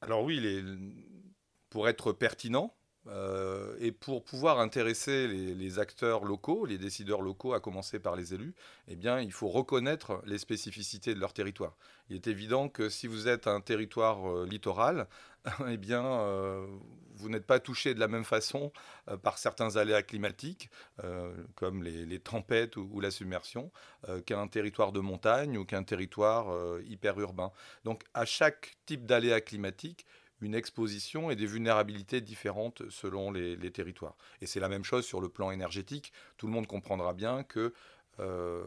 Alors 0.00 0.24
oui, 0.24 0.40
les, 0.40 0.62
pour 1.70 1.88
être 1.88 2.12
pertinent, 2.12 2.74
euh, 3.10 3.74
et 3.80 3.92
pour 3.92 4.22
pouvoir 4.22 4.60
intéresser 4.60 5.28
les, 5.28 5.78
acteurs 5.78 6.24
locaux, 6.24 6.66
les 6.66 6.78
décideurs 6.78 7.22
locaux, 7.22 7.54
à 7.54 7.60
commencer 7.60 7.98
par 7.98 8.16
les 8.16 8.34
élus, 8.34 8.54
eh 8.88 8.96
bien, 8.96 9.20
il 9.20 9.32
faut 9.32 9.48
reconnaître 9.48 10.20
les 10.26 10.38
spécificités 10.38 11.14
de 11.14 11.20
leur 11.20 11.32
territoire. 11.32 11.76
Il 12.10 12.16
est 12.16 12.26
évident 12.26 12.68
que 12.68 12.88
si 12.88 13.06
vous 13.06 13.28
êtes 13.28 13.46
un 13.46 13.60
territoire 13.60 14.28
euh, 14.28 14.46
littoral, 14.46 15.06
eh 15.68 15.76
bien, 15.76 16.04
euh, 16.04 16.66
vous 17.14 17.28
n'êtes 17.28 17.46
pas 17.46 17.60
touché 17.60 17.94
de 17.94 18.00
la 18.00 18.08
même 18.08 18.24
façon 18.24 18.70
par 19.22 19.38
certains 19.38 19.76
aléas 19.76 20.02
climatiques, 20.02 20.70
comme 21.56 21.82
les, 21.82 22.20
tempêtes 22.20 22.76
ou, 22.76 23.00
la 23.00 23.10
submersion, 23.10 23.72
qu'un 24.24 24.46
territoire 24.46 24.92
de 24.92 25.00
montagne 25.00 25.58
ou 25.58 25.64
qu'un 25.64 25.82
territoire 25.82 26.54
hyper 26.82 27.18
urbain. 27.18 27.50
Donc, 27.82 28.04
à 28.14 28.24
chaque 28.24 28.76
type 28.86 29.04
d'aléa 29.04 29.40
climatique, 29.40 30.06
une 30.40 30.54
exposition 30.54 31.30
et 31.30 31.36
des 31.36 31.46
vulnérabilités 31.46 32.20
différentes 32.20 32.82
selon 32.90 33.30
les, 33.30 33.70
territoires. 33.70 34.16
Et 34.40 34.46
c'est 34.46 34.60
la 34.60 34.68
même 34.68 34.84
chose 34.84 35.04
sur 35.04 35.20
le 35.20 35.28
plan 35.28 35.50
énergétique. 35.50 36.12
Tout 36.36 36.46
le 36.46 36.52
monde 36.52 36.66
comprendra 36.66 37.12
bien 37.12 37.42
que 37.42 37.72
euh, 38.20 38.64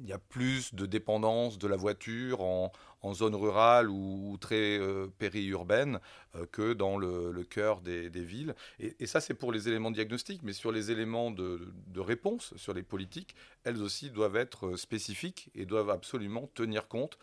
il 0.00 0.08
y 0.08 0.12
a 0.12 0.18
plus 0.18 0.74
de 0.74 0.86
dépendance 0.86 1.58
de 1.58 1.66
la 1.66 1.76
voiture 1.76 2.40
en, 2.40 2.72
zone 3.14 3.34
rurale 3.34 3.88
ou, 3.88 4.36
très 4.40 4.78
euh, 4.78 5.06
périurbaine 5.18 5.98
euh, 6.34 6.46
que 6.46 6.72
dans 6.72 6.98
le, 6.98 7.42
cœur 7.44 7.80
des, 7.80 8.08
villes. 8.08 8.54
Et, 8.78 9.06
ça, 9.06 9.20
c'est 9.20 9.34
pour 9.34 9.50
les 9.50 9.68
éléments 9.68 9.90
diagnostiques, 9.90 10.42
mais 10.42 10.52
sur 10.52 10.72
les 10.72 10.90
éléments 10.90 11.30
de, 11.30 11.60
réponse, 11.96 12.54
sur 12.56 12.74
les 12.74 12.82
politiques, 12.82 13.34
elles 13.64 13.82
aussi 13.82 14.10
doivent 14.10 14.36
être 14.36 14.76
spécifiques 14.76 15.50
et 15.54 15.64
doivent 15.64 15.90
absolument 15.90 16.48
tenir 16.54 16.86
compte 16.88 17.18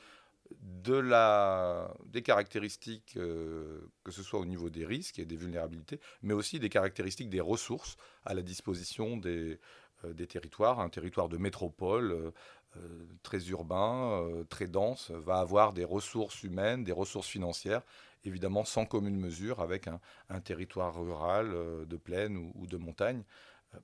de 0.62 0.96
la, 0.96 1.94
des 2.06 2.22
caractéristiques, 2.22 3.16
euh, 3.18 3.80
que 4.04 4.12
ce 4.12 4.24
soit 4.24 4.40
au 4.40 4.46
niveau 4.46 4.70
des 4.70 4.86
risques 4.86 5.20
et 5.20 5.25
des 5.25 5.36
vulnérabilités, 5.36 6.00
mais 6.22 6.34
aussi 6.34 6.60
des 6.60 6.70
caractéristiques 6.70 7.30
des 7.30 7.42
ressources 7.42 7.98
à 8.25 8.34
la 8.34 8.42
disposition 8.42 9.18
des, 9.18 9.60
des 10.04 10.28
territoires. 10.28 10.80
Un 10.80 10.90
territoire 10.90 11.30
de 11.30 11.38
métropole 11.38 12.34
euh, 12.78 13.06
très 13.24 13.50
urbain, 13.50 14.22
euh, 14.22 14.44
très 14.44 14.68
dense, 14.68 15.12
va 15.12 15.40
avoir 15.40 15.74
des 15.74 15.86
ressources 15.86 16.44
humaines, 16.44 16.84
des 16.84 16.92
ressources 16.92 17.28
financières, 17.28 17.82
évidemment 18.24 18.66
sans 18.66 18.86
commune 18.86 19.18
mesure 19.18 19.62
avec 19.62 19.88
un, 19.88 20.00
territoire 20.42 20.96
rural 20.96 21.52
euh, 21.54 21.86
de 21.86 21.98
plaine 21.98 22.52
ou, 22.56 22.68
de 22.68 22.78
montagne 22.78 23.24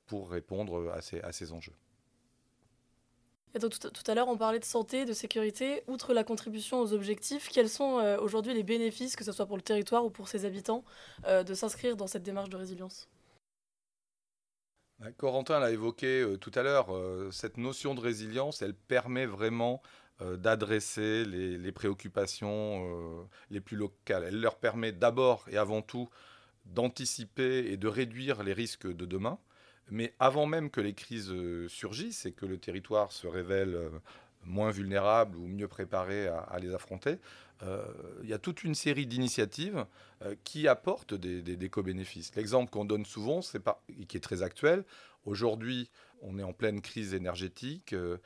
pour 0.05 0.29
répondre 0.29 0.91
à 0.93 1.31
ces 1.31 1.51
enjeux. 1.51 1.75
Tout, 3.59 4.03
à 4.07 4.15
l'heure, 4.15 4.29
on 4.29 4.37
parlait 4.37 4.59
de 4.59 4.65
santé, 4.65 5.05
de 5.05 5.13
sécurité. 5.13 5.83
Outre 5.87 6.13
la 6.13 6.23
contribution 6.23 6.79
aux 6.79 6.93
objectifs, 6.93 7.49
quels 7.49 7.69
sont 7.69 7.99
aujourd'hui 8.21 8.53
les 8.53 8.63
bénéfices, 8.63 9.15
que 9.15 9.23
ce 9.23 9.31
soit 9.31 9.45
pour 9.45 9.57
le 9.57 9.61
territoire 9.61 10.05
ou 10.05 10.09
pour 10.09 10.27
ses 10.27 10.45
habitants, 10.45 10.83
de 11.27 11.53
s'inscrire 11.53 11.97
dans 11.97 12.07
cette 12.07 12.23
démarche 12.23 12.49
de 12.49 12.57
résilience? 12.57 13.09
Corentin 15.17 15.59
l'a 15.59 15.71
évoqué 15.71 16.21
euh, 16.21 16.37
tout 16.37 16.51
à 16.55 16.63
l'heure, 16.63 16.95
euh, 16.95 17.31
cette 17.31 17.57
notion 17.57 17.95
de 17.95 18.01
résilience, 18.01 18.61
elle 18.61 18.75
permet 18.75 19.25
vraiment 19.25 19.81
euh, 20.21 20.37
d'adresser 20.37 21.25
les, 21.25 21.71
préoccupations 21.71 23.27
les 23.49 23.61
plus 23.61 23.77
locales. 23.77 24.25
Elle 24.27 24.39
leur 24.39 24.57
permet 24.57 24.91
d'abord 24.91 25.45
et 25.49 25.57
avant 25.57 25.81
tout 25.81 26.09
d'anticiper 26.65 27.71
et 27.71 27.77
de 27.77 27.87
réduire 27.87 28.43
les 28.43 28.53
risques 28.53 28.87
de 28.87 29.05
demain. 29.05 29.39
Mais 29.91 30.13
avant 30.19 30.45
même 30.47 30.71
que 30.71 30.81
les 30.81 30.93
crises 30.93 31.33
surgissent 31.67 32.25
et 32.25 32.31
que 32.31 32.45
le 32.45 32.57
territoire 32.57 33.11
se 33.11 33.27
révèle 33.27 33.77
moins 34.43 34.71
vulnérable 34.71 35.37
ou 35.37 35.45
mieux 35.47 35.67
préparé 35.67 36.27
à 36.27 36.57
les 36.59 36.73
affronter, 36.73 37.19
euh, 37.63 37.83
il 38.23 38.29
y 38.29 38.33
a 38.33 38.39
toute 38.39 38.63
une 38.63 38.75
série 38.75 39.05
d'initiatives 39.05 39.85
euh, 40.23 40.35
qui 40.43 40.67
apportent 40.67 41.13
des, 41.13 41.69
co-bénéfices. 41.69 42.35
L'exemple 42.35 42.71
qu'on 42.71 42.85
donne 42.85 43.05
souvent, 43.05 43.41
c'est 43.41 43.61
qui 44.07 44.17
est 44.17 44.21
très 44.21 44.41
actuel, 44.41 44.83
aujourd'hui, 45.25 45.89
on 46.21 46.39
est 46.39 46.43
en 46.43 46.53
pleine 46.53 46.81
crise 46.81 47.13
énergétique. 47.13 47.93
Euh, 47.93 48.17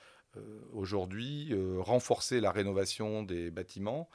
aujourd'hui, 0.74 1.55
renforcer 1.79 2.41
la 2.41 2.51
rénovation 2.51 3.24
des 3.24 3.51
bâtiments, 3.51 4.10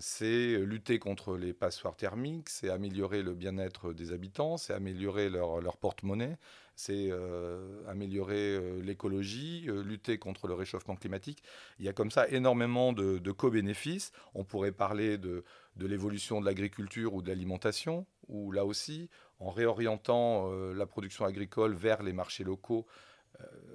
c'est 0.00 0.58
lutter 0.58 0.98
contre 0.98 1.38
les 1.38 1.54
passoires 1.54 1.96
thermiques, 1.96 2.50
c'est 2.50 2.68
améliorer 2.68 3.22
le 3.22 3.32
bien-être 3.32 3.94
des 3.94 4.12
habitants, 4.12 4.58
c'est 4.58 4.74
améliorer 4.74 5.30
leur, 5.30 5.62
leur 5.62 5.78
porte-monnaie, 5.78 6.36
c'est 6.74 7.08
euh, 7.10 7.82
améliorer 7.86 8.56
euh, 8.56 8.80
l'écologie, 8.80 9.66
euh, 9.68 9.82
lutter 9.82 10.18
contre 10.18 10.46
le 10.48 10.54
réchauffement 10.54 10.96
climatique. 10.96 11.42
Il 11.78 11.84
y 11.84 11.88
a 11.88 11.92
comme 11.92 12.10
ça 12.10 12.28
énormément 12.28 12.92
de, 12.92 13.30
co-bénéfices. 13.30 14.12
On 14.34 14.44
pourrait 14.44 14.72
parler 14.72 15.18
de, 15.18 15.44
l'évolution 15.78 16.40
de 16.40 16.46
l'agriculture 16.46 17.14
ou 17.14 17.22
de 17.22 17.28
l'alimentation, 17.28 18.06
où 18.28 18.52
là 18.52 18.64
aussi, 18.64 19.08
en 19.38 19.50
réorientant 19.50 20.50
la 20.72 20.86
production 20.86 21.24
agricole 21.24 21.74
vers 21.74 22.02
les 22.02 22.12
marchés 22.12 22.44
locaux, 22.44 22.86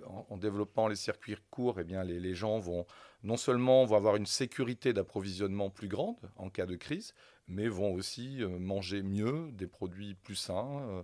en, 0.06 0.38
développant 0.38 0.88
les 0.88 0.96
circuits 0.96 1.36
courts, 1.50 1.80
eh 1.80 1.84
bien, 1.84 2.04
les, 2.04 2.36
gens 2.36 2.60
vont 2.60 2.86
non 3.24 3.36
seulement 3.36 3.84
vont 3.86 3.98
avoir 3.98 4.16
une 4.16 4.25
sécurité 4.25 4.94
d'approvisionnement 4.94 5.70
plus 5.70 5.88
grande 5.88 6.18
en 6.38 6.50
cas 6.50 6.66
de 6.66 6.75
crise, 6.75 7.13
mais 7.48 7.68
vont 7.68 7.94
aussi 7.94 8.42
manger 8.60 9.01
mieux, 9.01 9.50
des 9.51 9.68
produits 9.68 10.13
plus 10.13 10.36
sains 10.36 11.04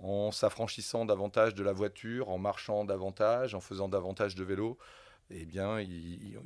en 0.00 0.32
s'affranchissant 0.32 1.04
davantage 1.04 1.54
de 1.54 1.62
la 1.62 1.72
voiture, 1.72 2.30
en 2.30 2.38
marchant 2.38 2.84
davantage, 2.84 3.54
en 3.54 3.60
faisant 3.60 3.88
davantage 3.88 4.34
de 4.34 4.44
vélo, 4.44 4.78
eh 5.30 5.44
bien, 5.44 5.80
ils, 5.80 6.36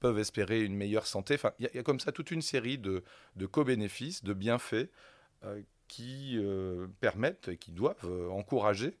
peuvent 0.00 0.18
espérer 0.18 0.62
une 0.62 0.76
meilleure 0.76 1.06
santé. 1.06 1.34
Enfin, 1.34 1.52
il 1.58 1.68
y, 1.74 1.78
a 1.78 1.82
comme 1.82 1.98
ça 2.00 2.12
toute 2.12 2.30
une 2.30 2.42
série 2.42 2.78
de, 2.78 3.02
co-bénéfices, 3.50 4.22
de 4.22 4.32
bienfaits 4.32 4.90
euh, 5.44 5.60
qui 5.88 6.38
euh, 6.38 6.86
permettent 7.00 7.48
et 7.48 7.56
qui 7.56 7.72
doivent 7.72 7.96
euh, 8.04 8.28
encourager 8.30 8.96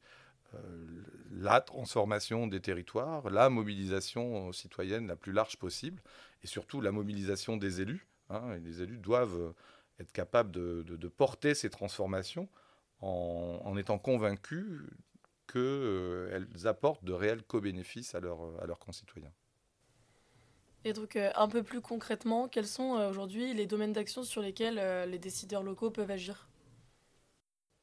la 1.30 1.62
transformation 1.62 2.46
des 2.46 2.60
territoires, 2.60 3.30
la 3.30 3.48
mobilisation 3.48 4.52
citoyenne 4.52 5.06
la 5.06 5.16
plus 5.16 5.32
large 5.32 5.56
possible, 5.56 6.02
et 6.42 6.46
surtout 6.46 6.82
la 6.82 6.92
mobilisation 6.92 7.56
des 7.56 7.80
élus. 7.80 8.06
Hein, 8.28 8.58
les 8.62 8.82
élus 8.82 8.98
doivent 8.98 9.54
être 9.98 10.12
capables 10.12 10.50
de 10.50 11.08
porter 11.08 11.54
ces 11.54 11.70
transformations 11.70 12.50
en, 13.02 13.76
étant 13.76 13.98
convaincus 13.98 14.80
qu'elles 15.46 15.60
euh, 15.60 16.66
apportent 16.66 17.04
de 17.04 17.12
réels 17.12 17.42
co-bénéfices 17.42 18.14
à, 18.14 18.18
à 18.18 18.66
leurs 18.66 18.78
concitoyens. 18.78 19.32
Et 20.84 20.92
donc, 20.92 21.16
euh, 21.16 21.30
un 21.34 21.48
peu 21.48 21.62
plus 21.62 21.80
concrètement, 21.80 22.48
quels 22.48 22.66
sont 22.66 22.96
euh, 22.96 23.10
aujourd'hui 23.10 23.52
les 23.54 23.66
domaines 23.66 23.92
d'action 23.92 24.22
sur 24.22 24.40
lesquels 24.40 24.76
les 25.08 25.18
décideurs 25.18 25.62
locaux 25.62 25.90
peuvent 25.90 26.10
agir? 26.10 26.48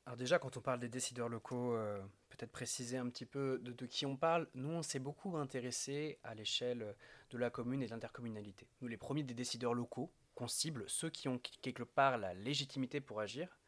Alors 0.06 0.18
déjà, 0.18 0.40
quand 0.40 0.58
on 0.58 0.62
parle 0.62 0.80
des 0.80 0.90
décideurs 0.90 1.30
locaux, 1.30 1.78
peut-être 2.30 2.52
préciser 2.52 2.98
un 2.98 3.08
petit 3.10 3.28
peu 3.28 3.60
de, 3.62 3.72
de, 3.72 3.86
qui 3.86 4.08
on 4.08 4.18
parle. 4.18 4.48
Nous, 4.56 4.70
on 4.70 4.82
s'est 4.82 4.98
beaucoup 4.98 5.38
intéressé 5.38 6.18
à 6.24 6.34
l'échelle 6.34 6.96
de 7.30 7.38
la 7.38 7.52
commune 7.52 7.84
et 7.84 7.86
de 7.86 7.92
l'intercommunalité. 7.92 8.68
Nous, 8.82 8.88
les 8.88 8.98
premiers 8.98 9.22
des 9.22 9.36
décideurs 9.36 9.76
locaux 9.76 10.12
qu'on 10.34 10.48
cible, 10.48 10.84
ceux 10.88 11.12
qui 11.12 11.28
ont 11.28 11.38
quelque 11.38 11.84
part 11.84 12.18
la 12.18 12.34
légitimité 12.34 13.02
pour 13.02 13.20
agir, 13.20 13.59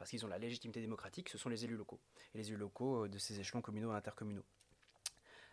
parce 0.00 0.08
qu'ils 0.08 0.24
ont 0.24 0.28
la 0.28 0.38
légitimité 0.38 0.80
démocratique, 0.80 1.28
ce 1.28 1.36
sont 1.36 1.50
les 1.50 1.66
élus 1.66 1.76
locaux, 1.76 2.00
et 2.34 2.38
les 2.38 2.48
élus 2.48 2.56
locaux 2.56 3.04
euh, 3.04 3.08
de 3.08 3.18
ces 3.18 3.38
échelons 3.38 3.60
communaux 3.60 3.92
et 3.92 3.94
intercommunaux. 3.94 4.46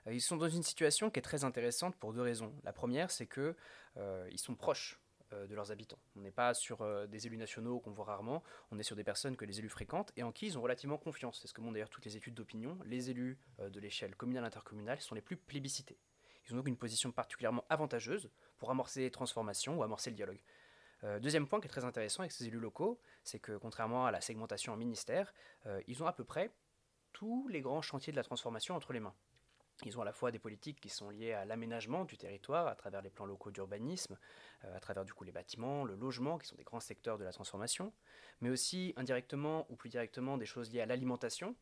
Euh, 0.08 0.14
ils 0.14 0.22
sont 0.22 0.38
dans 0.38 0.48
une 0.48 0.64
situation 0.64 1.12
qui 1.12 1.20
est 1.20 1.22
très 1.22 1.44
intéressante 1.44 1.98
pour 1.98 2.14
deux 2.14 2.22
raisons. 2.22 2.56
La 2.64 2.72
première, 2.72 3.12
c'est 3.12 3.28
qu'ils 3.28 3.54
euh, 3.98 4.38
sont 4.38 4.56
proches 4.56 5.00
de 5.34 5.54
leurs 5.54 5.74
habitants. 5.74 6.00
On 6.16 6.22
n'est 6.22 6.32
pas 6.32 6.54
sur 6.54 6.88
des 7.10 7.28
élus 7.28 7.36
nationaux 7.36 7.82
qu'on 7.82 7.92
voit 7.92 8.06
rarement, 8.06 8.42
on 8.72 8.80
est 8.80 8.84
sur 8.84 8.96
des 8.96 9.04
personnes 9.04 9.36
que 9.36 9.44
les 9.44 9.60
élus 9.60 9.68
fréquentent 9.68 10.14
et 10.16 10.24
en 10.24 10.32
qui 10.32 10.46
ils 10.46 10.58
ont 10.58 10.62
relativement 10.62 10.98
confiance. 10.98 11.40
C'est 11.42 11.50
ce 11.50 11.54
que 11.54 11.60
montrent 11.60 11.74
d'ailleurs 11.74 11.90
toutes 11.90 12.06
les 12.06 12.16
études 12.16 12.34
d'opinion. 12.34 12.80
Les 12.86 13.10
élus 13.10 13.38
de 13.60 13.80
l'échelle 13.82 14.16
communale 14.16 14.46
intercommunale 14.46 15.02
sont 15.02 15.16
les 15.16 15.22
plus 15.22 15.36
plébiscités. 15.36 15.98
Ils 16.46 16.54
ont 16.54 16.56
donc 16.56 16.70
une 16.70 16.78
position 16.78 17.12
particulièrement 17.12 17.66
avantageuse 17.68 18.30
pour 18.58 18.72
amorcer 18.72 19.02
les 19.02 19.12
transformations 19.12 19.78
ou 19.78 19.84
amorcer 19.84 20.12
le 20.12 20.16
dialogue. 20.16 20.40
Euh, 21.04 21.20
deuxième 21.20 21.48
point 21.48 21.60
qui 21.60 21.68
est 21.68 21.70
très 21.70 21.86
intéressant 21.86 22.22
avec 22.22 22.32
ces 22.32 22.48
élus 22.48 22.60
locaux, 22.60 23.00
c'est 23.24 23.40
que 23.40 23.58
contrairement 23.58 24.06
à 24.06 24.12
la 24.12 24.22
segmentation 24.22 24.74
en 24.74 24.78
ministère, 24.78 25.34
euh, 25.66 25.82
ils 25.88 26.02
ont 26.02 26.08
à 26.08 26.14
peu 26.14 26.24
près 26.24 26.52
tous 27.14 27.48
les 27.48 27.62
grands 27.62 27.82
chantiers 27.82 28.12
de 28.12 28.18
la 28.18 28.24
transformation 28.24 28.76
entre 28.76 28.94
les 28.94 29.00
mains. 29.00 29.16
Ils 29.86 29.98
ont 29.98 30.02
à 30.02 30.06
la 30.06 30.12
fois 30.12 30.32
des 30.32 30.40
politiques 30.40 30.80
qui 30.82 30.90
sont 30.90 31.12
liées 31.12 31.34
à 31.34 31.46
l'aménagement 31.46 32.04
du 32.04 32.18
territoire 32.18 32.68
à 32.68 32.76
travers 32.76 33.04
les 33.04 33.12
plans 33.12 33.28
locaux 33.28 33.52
d'urbanisme, 33.52 34.18
euh, 34.66 34.76
à 34.76 34.80
travers 34.80 35.06
du 35.06 35.14
coup 35.14 35.24
les 35.24 35.32
bâtiments, 35.32 35.84
le 35.84 35.96
logement, 35.96 36.40
qui 36.40 36.48
sont 36.48 36.56
des 36.56 36.64
grands 36.64 36.80
secteurs 36.80 37.20
de 37.20 37.24
la 37.24 37.32
transformation, 37.32 37.94
mais 38.42 38.50
aussi 38.50 38.94
indirectement 38.98 39.68
ou 39.70 39.76
plus 39.76 39.90
directement 39.90 40.38
des 40.38 40.48
choses 40.48 40.72
liées 40.72 40.82
à 40.82 40.88
l'alimentation, 40.88 41.56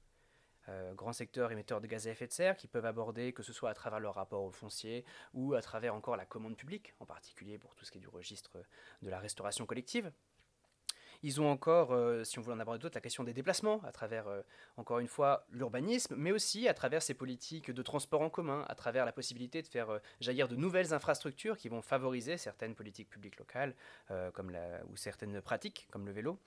euh, 0.70 0.94
grands 0.94 1.14
secteurs 1.14 1.52
émetteurs 1.52 1.82
de 1.82 1.88
gaz 1.88 2.08
à 2.08 2.12
effet 2.12 2.28
de 2.28 2.32
serre 2.34 2.58
qui 2.58 2.68
peuvent 2.68 2.86
aborder, 2.86 3.34
que 3.34 3.44
ce 3.44 3.54
soit 3.54 3.70
à 3.70 3.74
travers 3.74 4.00
leur 4.00 4.16
rapport 4.16 4.44
au 4.44 4.52
foncier 4.52 5.06
ou 5.34 5.54
à 5.54 5.62
travers 5.62 5.94
encore 5.94 6.18
la 6.18 6.26
commande 6.26 6.56
publique, 6.56 6.94
en 7.00 7.06
particulier 7.06 7.58
pour 7.58 7.76
tout 7.76 7.86
ce 7.86 7.92
qui 7.92 7.98
est 7.98 8.02
du 8.02 8.08
registre 8.08 8.58
de 9.02 9.10
la 9.10 9.20
restauration 9.20 9.66
collective. 9.66 10.12
Ils 11.26 11.42
ont 11.42 11.50
encore, 11.50 11.92
euh, 11.92 12.24
si 12.24 12.38
on 12.38 12.44
veut 12.44 12.54
en 12.54 12.60
aborder 12.60 12.78
d'autres, 12.78 12.94
la 12.94 13.02
question 13.02 13.24
des 13.24 13.34
déplacements, 13.34 13.82
à 13.84 13.92
travers, 13.92 14.28
euh, 14.28 14.44
encore 14.78 15.00
une 15.00 15.08
fois, 15.08 15.48
l'urbanisme, 15.50 16.14
mais 16.16 16.32
aussi 16.32 16.68
à 16.68 16.76
travers 16.76 17.02
ces 17.02 17.16
politiques 17.16 17.72
de 17.72 17.82
transport 17.82 18.22
en 18.22 18.30
commun, 18.30 18.64
à 18.70 18.76
travers 18.76 19.06
la 19.06 19.12
possibilité 19.12 19.64
de 19.64 19.68
faire 19.68 20.00
jaillir 20.22 20.48
de 20.48 20.56
nouvelles 20.56 20.94
infrastructures 20.94 21.58
qui 21.58 21.68
vont 21.68 21.82
favoriser 21.82 22.38
certaines 22.38 22.76
politiques 22.76 23.10
publiques 23.10 23.40
locales 23.40 23.74
comme 24.34 24.56
ou 24.92 24.96
certaines 24.98 25.42
pratiques, 25.42 25.88
comme 25.90 26.06
le 26.06 26.12
vélo. 26.12 26.38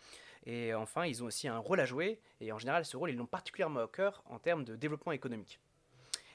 Et 0.46 0.72
enfin, 0.74 1.06
ils 1.06 1.24
ont 1.24 1.26
aussi 1.26 1.48
un 1.48 1.58
rôle 1.58 1.80
à 1.80 1.84
jouer, 1.84 2.20
et 2.40 2.52
en 2.52 2.58
général, 2.58 2.84
ce 2.84 2.96
rôle, 2.96 3.10
ils 3.10 3.16
l'ont 3.16 3.26
particulièrement 3.26 3.82
au 3.82 3.88
cœur 3.88 4.22
en 4.26 4.38
termes 4.38 4.62
de 4.62 4.76
développement 4.76 5.10
économique. 5.10 5.58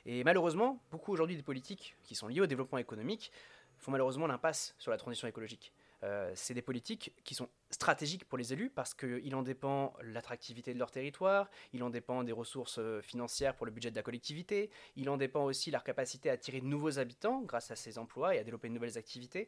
Et 0.06 0.26
malheureusement, 0.26 0.84
beaucoup 0.92 1.14
aujourd'hui 1.14 1.38
des 1.38 1.44
politiques 1.44 1.96
qui 2.04 2.14
sont 2.14 2.28
liées 2.28 2.42
au 2.42 2.48
développement 2.48 2.78
économique 2.78 3.32
font 3.78 3.92
malheureusement 3.92 4.28
l'impasse 4.28 4.76
sur 4.80 4.92
la 4.92 4.98
transition 4.98 5.30
écologique. 5.30 5.72
Euh, 6.04 6.32
c'est 6.36 6.54
des 6.54 6.62
politiques 6.62 7.14
qui 7.24 7.34
sont 7.34 7.48
stratégiques 7.70 8.26
pour 8.26 8.38
les 8.38 8.52
élus 8.52 8.70
parce 8.70 8.94
qu'il 8.94 9.36
en 9.36 9.42
dépend 9.42 9.94
l'attractivité 10.02 10.74
de 10.74 10.80
leur 10.80 10.92
territoire, 10.92 11.50
il 11.72 11.82
en 11.82 11.90
dépend 11.90 12.24
des 12.24 12.34
ressources 12.34 12.78
euh, 12.80 13.02
financières 13.02 13.56
pour 13.56 13.66
le 13.66 13.72
budget 13.72 13.90
de 13.90 13.96
la 13.96 14.04
collectivité, 14.04 14.70
il 14.96 15.10
en 15.10 15.18
dépend 15.18 15.46
aussi 15.46 15.72
leur 15.72 15.84
capacité 15.84 16.30
à 16.30 16.34
attirer 16.34 16.60
de 16.60 16.66
nouveaux 16.66 17.00
habitants 17.00 17.42
grâce 17.42 17.72
à 17.72 17.76
ces 17.76 17.98
emplois 17.98 18.36
et 18.36 18.40
à 18.40 18.44
développer 18.44 18.68
de 18.68 18.74
nouvelles 18.74 18.98
activités. 18.98 19.48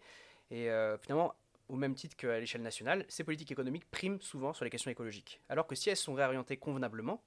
Et 0.50 0.70
euh, 0.70 0.98
finalement, 0.98 1.36
au 1.68 1.76
même 1.76 1.96
titre 1.96 2.16
qu'à 2.16 2.40
l'échelle 2.40 2.62
nationale, 2.62 3.06
ces 3.10 3.24
politiques 3.24 3.52
économiques 3.52 3.90
priment 3.92 4.22
souvent 4.22 4.54
sur 4.54 4.64
les 4.64 4.72
questions 4.72 4.92
écologiques. 4.92 5.42
Alors 5.50 5.68
que 5.68 5.76
si 5.76 5.90
elles 5.90 5.98
sont 5.98 6.14
réorientées 6.14 6.58
convenablement, 6.58 7.22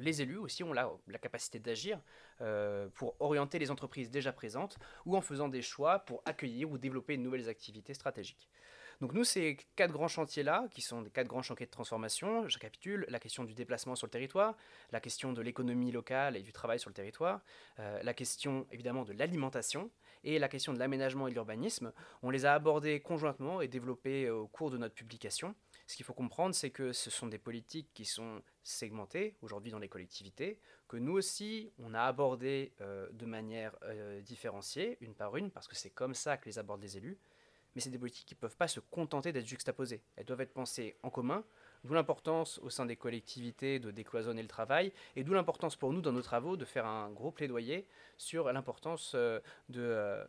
les 0.00 0.22
élus 0.22 0.36
aussi 0.36 0.62
ont 0.62 0.72
la, 0.72 0.90
la 1.08 1.18
capacité 1.18 1.58
d'agir 1.58 2.00
euh, 2.40 2.88
pour 2.94 3.16
orienter 3.20 3.58
les 3.58 3.70
entreprises 3.70 4.10
déjà 4.10 4.32
présentes 4.32 4.78
ou 5.06 5.16
en 5.16 5.20
faisant 5.20 5.48
des 5.48 5.62
choix 5.62 6.00
pour 6.00 6.22
accueillir 6.24 6.70
ou 6.70 6.78
développer 6.78 7.16
de 7.16 7.22
nouvelles 7.22 7.48
activités 7.48 7.94
stratégiques. 7.94 8.48
Donc 9.00 9.14
nous, 9.14 9.24
ces 9.24 9.56
quatre 9.76 9.92
grands 9.92 10.08
chantiers-là, 10.08 10.66
qui 10.70 10.82
sont 10.82 11.00
des 11.00 11.10
quatre 11.10 11.26
grands 11.26 11.40
chantiers 11.40 11.64
de 11.64 11.70
transformation, 11.70 12.46
je 12.48 12.56
récapitule, 12.56 13.06
la 13.08 13.18
question 13.18 13.44
du 13.44 13.54
déplacement 13.54 13.96
sur 13.96 14.06
le 14.06 14.10
territoire, 14.10 14.56
la 14.92 15.00
question 15.00 15.32
de 15.32 15.40
l'économie 15.40 15.90
locale 15.90 16.36
et 16.36 16.42
du 16.42 16.52
travail 16.52 16.78
sur 16.78 16.90
le 16.90 16.94
territoire, 16.94 17.40
euh, 17.78 18.02
la 18.02 18.12
question 18.12 18.66
évidemment 18.70 19.04
de 19.04 19.14
l'alimentation 19.14 19.90
et 20.24 20.38
la 20.38 20.48
question 20.48 20.72
de 20.72 20.78
l'aménagement 20.78 21.26
et 21.26 21.30
de 21.30 21.34
l'urbanisme, 21.34 21.92
on 22.22 22.30
les 22.30 22.44
a 22.44 22.54
abordés 22.54 23.00
conjointement 23.00 23.60
et 23.60 23.68
développés 23.68 24.30
au 24.30 24.46
cours 24.46 24.70
de 24.70 24.78
notre 24.78 24.94
publication. 24.94 25.54
Ce 25.86 25.96
qu'il 25.96 26.04
faut 26.04 26.14
comprendre, 26.14 26.54
c'est 26.54 26.70
que 26.70 26.92
ce 26.92 27.10
sont 27.10 27.26
des 27.26 27.38
politiques 27.38 27.88
qui 27.94 28.04
sont 28.04 28.42
segmentées 28.62 29.36
aujourd'hui 29.42 29.72
dans 29.72 29.78
les 29.78 29.88
collectivités, 29.88 30.60
que 30.88 30.96
nous 30.96 31.12
aussi, 31.12 31.72
on 31.78 31.94
a 31.94 32.02
abordé 32.02 32.72
euh, 32.80 33.08
de 33.12 33.26
manière 33.26 33.76
euh, 33.84 34.20
différenciée, 34.20 34.98
une 35.00 35.14
par 35.14 35.36
une, 35.36 35.50
parce 35.50 35.68
que 35.68 35.76
c'est 35.76 35.90
comme 35.90 36.14
ça 36.14 36.36
que 36.36 36.46
les 36.46 36.58
abordent 36.58 36.82
les 36.82 36.96
élus. 36.96 37.18
Mais 37.74 37.80
c'est 37.80 37.90
des 37.90 37.98
politiques 37.98 38.26
qui 38.26 38.34
ne 38.34 38.40
peuvent 38.40 38.56
pas 38.56 38.66
se 38.66 38.80
contenter 38.80 39.32
d'être 39.32 39.46
juxtaposées. 39.46 40.02
Elles 40.16 40.24
doivent 40.24 40.40
être 40.40 40.52
pensées 40.52 40.96
en 41.02 41.10
commun, 41.10 41.44
d'où 41.84 41.94
l'importance 41.94 42.58
au 42.62 42.70
sein 42.70 42.86
des 42.86 42.96
collectivités 42.96 43.78
de 43.78 43.90
décloisonner 43.90 44.42
le 44.42 44.48
travail, 44.48 44.92
et 45.16 45.24
d'où 45.24 45.32
l'importance 45.32 45.76
pour 45.76 45.92
nous, 45.92 46.00
dans 46.00 46.12
nos 46.12 46.22
travaux, 46.22 46.56
de 46.56 46.64
faire 46.64 46.86
un 46.86 47.10
gros 47.10 47.30
plaidoyer 47.30 47.86
sur 48.16 48.52
l'importance 48.52 49.12
euh, 49.14 49.40
de 49.68 50.24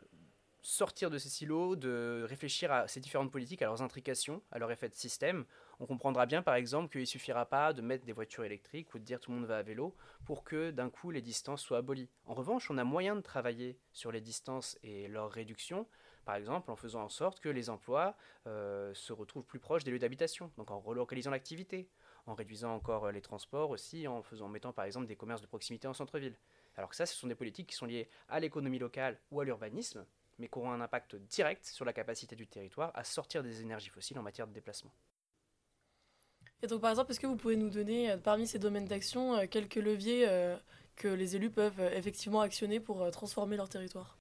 sortir 0.61 1.09
de 1.09 1.17
ces 1.17 1.29
silos, 1.29 1.75
de 1.75 2.25
réfléchir 2.27 2.71
à 2.71 2.87
ces 2.87 2.99
différentes 2.99 3.31
politiques, 3.31 3.61
à 3.61 3.65
leurs 3.65 3.81
intrications, 3.81 4.41
à 4.51 4.59
leur 4.59 4.71
effet 4.71 4.89
de 4.89 4.93
système. 4.93 5.45
On 5.79 5.85
comprendra 5.85 6.25
bien 6.25 6.43
par 6.43 6.55
exemple 6.55 6.91
qu'il 6.91 7.01
ne 7.01 7.05
suffira 7.05 7.45
pas 7.45 7.73
de 7.73 7.81
mettre 7.81 8.05
des 8.05 8.13
voitures 8.13 8.43
électriques 8.43 8.93
ou 8.93 8.99
de 8.99 9.03
dire 9.03 9.19
tout 9.19 9.31
le 9.31 9.37
monde 9.37 9.47
va 9.47 9.57
à 9.57 9.63
vélo 9.63 9.95
pour 10.25 10.43
que 10.43 10.69
d'un 10.71 10.89
coup 10.89 11.09
les 11.09 11.21
distances 11.21 11.61
soient 11.61 11.79
abolies. 11.79 12.09
En 12.25 12.35
revanche, 12.35 12.69
on 12.69 12.77
a 12.77 12.83
moyen 12.83 13.15
de 13.15 13.21
travailler 13.21 13.77
sur 13.91 14.11
les 14.11 14.21
distances 14.21 14.77
et 14.83 15.07
leur 15.07 15.31
réduction, 15.31 15.87
par 16.25 16.35
exemple 16.35 16.71
en 16.71 16.75
faisant 16.75 17.03
en 17.03 17.09
sorte 17.09 17.39
que 17.39 17.49
les 17.49 17.69
emplois 17.69 18.15
euh, 18.47 18.93
se 18.93 19.13
retrouvent 19.13 19.45
plus 19.45 19.59
proches 19.59 19.83
des 19.83 19.91
lieux 19.91 19.99
d'habitation, 19.99 20.51
donc 20.57 20.71
en 20.71 20.79
relocalisant 20.79 21.31
l'activité, 21.31 21.89
en 22.25 22.33
réduisant 22.33 22.73
encore 22.73 23.11
les 23.11 23.21
transports 23.21 23.69
aussi, 23.69 24.07
en, 24.07 24.23
mettant 24.49 24.73
par 24.73 24.85
exemple 24.85 25.07
des 25.07 25.15
commerces 25.15 25.41
de 25.41 25.47
proximité 25.47 25.87
en 25.87 25.93
centre-ville. 25.93 26.37
Alors 26.75 26.89
que 26.89 26.95
ça, 26.95 27.05
ce 27.05 27.15
sont 27.15 27.27
des 27.27 27.35
politiques 27.35 27.69
qui 27.69 27.75
sont 27.75 27.85
liées 27.85 28.09
à 28.29 28.39
l'économie 28.39 28.79
locale 28.79 29.19
ou 29.31 29.41
à 29.41 29.45
l'urbanisme, 29.45 30.05
mais 30.37 30.47
qui 30.47 30.57
auront 30.57 30.71
un 30.71 30.81
impact 30.81 31.15
direct 31.15 31.65
sur 31.65 31.85
la 31.85 31.93
capacité 31.93 32.35
du 32.35 32.47
territoire 32.47 32.91
à 32.93 33.03
sortir 33.03 33.43
des 33.43 33.61
énergies 33.61 33.89
fossiles 33.89 34.19
en 34.19 34.23
matière 34.23 34.47
de 34.47 34.53
déplacement. 34.53 34.91
Et 36.63 36.67
donc, 36.67 36.81
par 36.81 36.91
exemple, 36.91 37.11
est-ce 37.11 37.19
que 37.19 37.27
vous 37.27 37.35
pouvez 37.35 37.55
nous 37.55 37.69
donner, 37.69 38.11
euh, 38.11 38.17
parmi 38.17 38.47
ces 38.47 38.59
domaines 38.59 38.85
d'action, 38.85 39.35
euh, 39.35 39.47
quelques 39.49 39.75
leviers 39.75 40.27
euh, 40.27 40.55
que 40.95 41.07
les 41.07 41.35
élus 41.35 41.49
peuvent 41.49 41.81
effectivement 41.93 42.41
actionner 42.41 42.79
pour 42.79 43.09
transformer 43.11 43.57
leur 43.57 43.69
territoire? 43.69 44.20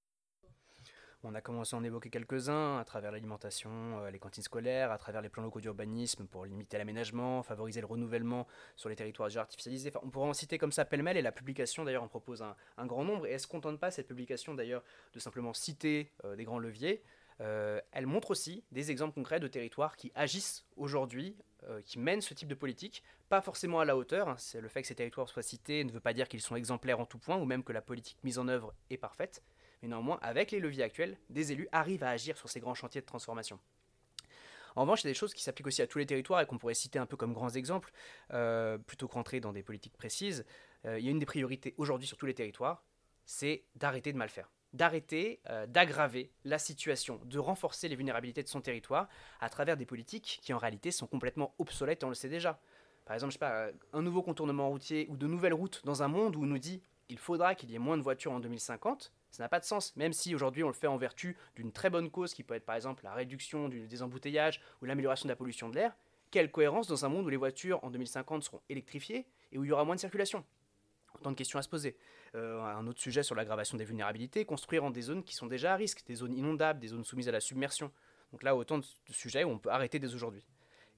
On 1.23 1.35
a 1.35 1.41
commencé 1.41 1.77
à 1.77 1.79
en 1.79 1.85
évoquer 1.85 2.11
quelques-uns 2.11 2.79
à 2.79 2.85
travers 2.85 3.13
l'alimentation, 3.13 3.71
euh, 4.01 4.11
les 4.11 4.19
cantines 4.19 4.43
scolaires, 4.43 4.91
à 4.91 4.99
travers 4.99 5.21
les 5.21 5.29
plans 5.29 5.43
locaux 5.43 5.61
d'urbanisme 5.61 6.27
pour 6.27 6.47
limiter 6.47 6.79
l'aménagement, 6.79 7.43
favoriser 7.43 7.81
le 7.81 7.87
renouvellement 7.87 8.47
sur 8.77 8.89
les 8.89 8.97
territoires 8.97 9.29
déjà 9.29 9.43
artificialisés. 9.43 9.93
on 10.03 10.11
pourrait 10.11 10.29
en 10.29 10.35
citer 10.35 10.59
comme 10.59 10.73
ça 10.73 10.85
pêle-mêle 10.85 11.17
et 11.17 11.23
la 11.23 11.33
publication 11.33 11.85
d'ailleurs 11.85 12.03
en 12.03 12.09
propose 12.09 12.43
un, 12.43 12.87
grand 12.87 13.05
nombre. 13.05 13.27
Et 13.27 13.31
elle 13.31 13.35
ne 13.35 13.41
se 13.41 13.47
contente 13.47 13.79
pas, 13.79 13.91
cette 13.91 14.09
publication 14.09 14.55
d'ailleurs, 14.55 14.83
de 15.13 15.19
simplement 15.19 15.53
citer 15.53 16.11
euh, 16.25 16.37
des 16.37 16.45
grands 16.45 16.59
leviers? 16.59 17.03
Euh, 17.41 17.81
elle 17.93 18.07
montre 18.07 18.31
aussi 18.33 18.65
des 18.71 18.91
exemples 18.91 19.15
concrets 19.15 19.41
de 19.41 19.49
territoires 19.49 19.97
qui 19.97 20.13
agissent 20.15 20.67
aujourd'hui, 20.77 21.37
qui 21.85 21.99
mènent 21.99 22.23
ce 22.23 22.33
type 22.33 22.49
de 22.49 22.55
politique, 22.55 23.03
pas 23.29 23.43
forcément 23.43 23.81
à 23.81 23.85
la 23.85 23.95
hauteur. 23.95 24.31
Hein. 24.31 24.37
Le 24.55 24.69
fait 24.69 24.81
que 24.81 24.89
ces 24.89 24.95
territoires 24.95 25.29
soient 25.29 25.43
cités 25.43 25.85
ne 25.85 25.93
veut 25.93 26.01
pas 26.01 26.15
dire 26.15 26.27
qu'ils 26.27 26.41
sont 26.41 26.57
exemplaires 26.57 27.01
en 27.01 27.05
tout 27.05 27.19
point, 27.19 27.37
ou 27.37 27.45
même 27.45 27.63
que 27.63 27.75
la 27.75 27.83
politique 27.83 28.17
mise 28.25 28.39
en 28.39 28.49
œuvre 28.49 28.73
est 28.89 28.97
parfaite 28.97 29.43
mais 29.83 29.89
néanmoins, 29.89 30.19
avec 30.23 30.51
les 30.51 30.61
leviers 30.61 30.83
actuels, 30.83 31.17
des 31.31 31.53
élus 31.53 31.69
arrivent 31.73 32.05
à 32.05 32.11
agir 32.11 32.37
sur 32.37 32.49
ces 32.49 32.61
grands 32.61 32.75
chantiers 32.75 33.01
de 33.01 33.07
transformation. 33.07 33.59
En 34.77 34.83
revanche, 34.83 35.03
il 35.03 35.07
y 35.07 35.11
a 35.11 35.13
des 35.13 35.19
choses 35.19 35.35
qui 35.35 35.43
s'appliquent 35.43 35.67
aussi 35.67 35.83
à 35.83 35.87
tous 35.87 35.99
les 35.99 36.07
territoires 36.07 36.41
et 36.41 36.47
qu'on 36.47 36.59
pourrait 36.59 36.75
citer 36.75 36.99
un 36.99 37.07
peu 37.07 37.17
comme 37.17 37.33
grands 37.33 37.51
exemples, 37.51 37.93
euh, 38.33 38.79
plutôt 38.79 39.09
que 39.09 39.15
rentrer 39.15 39.41
dans 39.41 39.53
des 39.53 39.63
politiques 39.63 39.97
précises. 39.97 40.45
Euh, 40.85 40.99
il 40.99 41.05
y 41.05 41.09
a 41.09 41.11
une 41.11 41.19
des 41.19 41.27
priorités 41.27 41.75
aujourd'hui 41.77 42.07
sur 42.07 42.17
tous 42.17 42.27
les 42.27 42.35
territoires, 42.35 42.85
c'est 43.25 43.65
d'arrêter 43.75 44.13
de 44.13 44.19
mal 44.19 44.29
faire, 44.29 44.51
d'arrêter 44.73 45.41
euh, 45.49 45.67
d'aggraver 45.67 46.31
la 46.45 46.59
situation, 46.59 47.21
de 47.25 47.39
renforcer 47.39 47.89
les 47.89 47.97
vulnérabilités 47.97 48.43
de 48.43 48.49
son 48.49 48.61
territoire 48.61 49.09
à 49.41 49.49
travers 49.49 49.77
des 49.77 49.87
politiques 49.87 50.41
qui 50.43 50.53
en 50.53 50.59
réalité 50.59 50.91
sont 50.91 51.07
complètement 51.07 51.55
obsolètes, 51.59 52.05
on 52.05 52.09
le 52.09 52.15
sait 52.15 52.29
déjà. 52.29 52.61
Par 53.05 53.15
exemple, 53.15 53.33
je 53.33 53.35
sais 53.35 53.41
pas, 53.41 53.71
un 53.93 54.03
nouveau 54.03 54.23
contournement 54.23 54.69
routier 54.69 55.07
ou 55.09 55.17
de 55.17 55.27
nouvelles 55.27 55.55
routes 55.55 55.85
dans 55.85 56.03
un 56.03 56.09
monde 56.09 56.37
où 56.37 56.45
on 56.45 56.47
nous 56.47 56.59
dit 56.59 56.81
il 57.09 57.19
faudra 57.19 57.55
qu'il 57.57 57.71
y 57.71 57.75
ait 57.75 57.79
moins 57.79 57.97
de 57.97 58.03
voitures 58.03 58.33
en 58.33 58.41
2050, 58.41 59.13
ça 59.31 59.43
n'a 59.43 59.49
pas 59.49 59.61
de 59.61 59.65
sens, 59.65 59.95
même 59.97 60.13
si 60.13 60.35
aujourd'hui 60.35 60.65
on 60.65 60.69
le 60.69 60.75
fait 60.75 60.87
en 60.87 60.97
vertu 60.97 61.37
d'une 61.55 61.73
très 61.73 61.91
bonne 61.91 62.11
cause 62.11 62.35
qui 62.35 62.43
peut 62.43 62.55
être 62.55 62.65
par 62.65 62.77
exemple 62.77 63.05
la 63.05 63.15
réduction 63.15 63.69
des 63.69 64.03
embouteillages 64.03 64.61
ou 64.83 64.87
l'amélioration 64.87 65.27
de 65.27 65.33
la 65.33 65.37
pollution 65.37 65.69
de 65.69 65.77
l'air. 65.77 65.95
Quelle 66.31 66.51
cohérence 66.51 66.87
dans 66.87 67.05
un 67.05 67.09
monde 67.09 67.27
où 67.27 67.29
les 67.29 67.37
voitures 67.37 67.83
en 67.83 67.91
2050 67.91 68.45
seront 68.45 68.61
électrifiées 68.69 69.27
et 69.53 69.59
où 69.59 69.65
il 69.65 69.69
y 69.69 69.73
aura 69.73 69.85
moins 69.85 69.97
de 69.97 70.01
circulation? 70.01 70.45
Autant 71.15 71.31
de 71.31 71.37
questions 71.37 71.59
à 71.59 71.63
se 71.63 71.69
poser. 71.69 71.97
Euh, 72.37 72.61
un 72.61 72.87
autre 72.87 73.01
sujet 73.01 73.25
sur 73.25 73.35
l'aggravation 73.35 73.77
des 73.77 73.85
vulnérabilités, 73.85 74.45
construire 74.45 74.85
en 74.85 74.91
des 74.91 75.03
zones 75.03 75.25
qui 75.25 75.35
sont 75.35 75.47
déjà 75.47 75.73
à 75.73 75.77
risque, 75.77 76.05
des 76.07 76.15
zones 76.15 76.35
inondables, 76.35 76.79
des 76.79 76.89
zones 76.89 77.05
soumises 77.05 77.29
à 77.29 77.33
la 77.33 77.41
submersion. 77.41 77.91
Donc 78.31 78.45
là, 78.45 78.55
autant 78.55 78.79
de, 78.79 78.85
sujets 79.11 79.43
où 79.43 79.51
on 79.51 79.59
peut 79.59 79.71
arrêter 79.71 79.99
dès 79.99 80.15
aujourd'hui. 80.15 80.47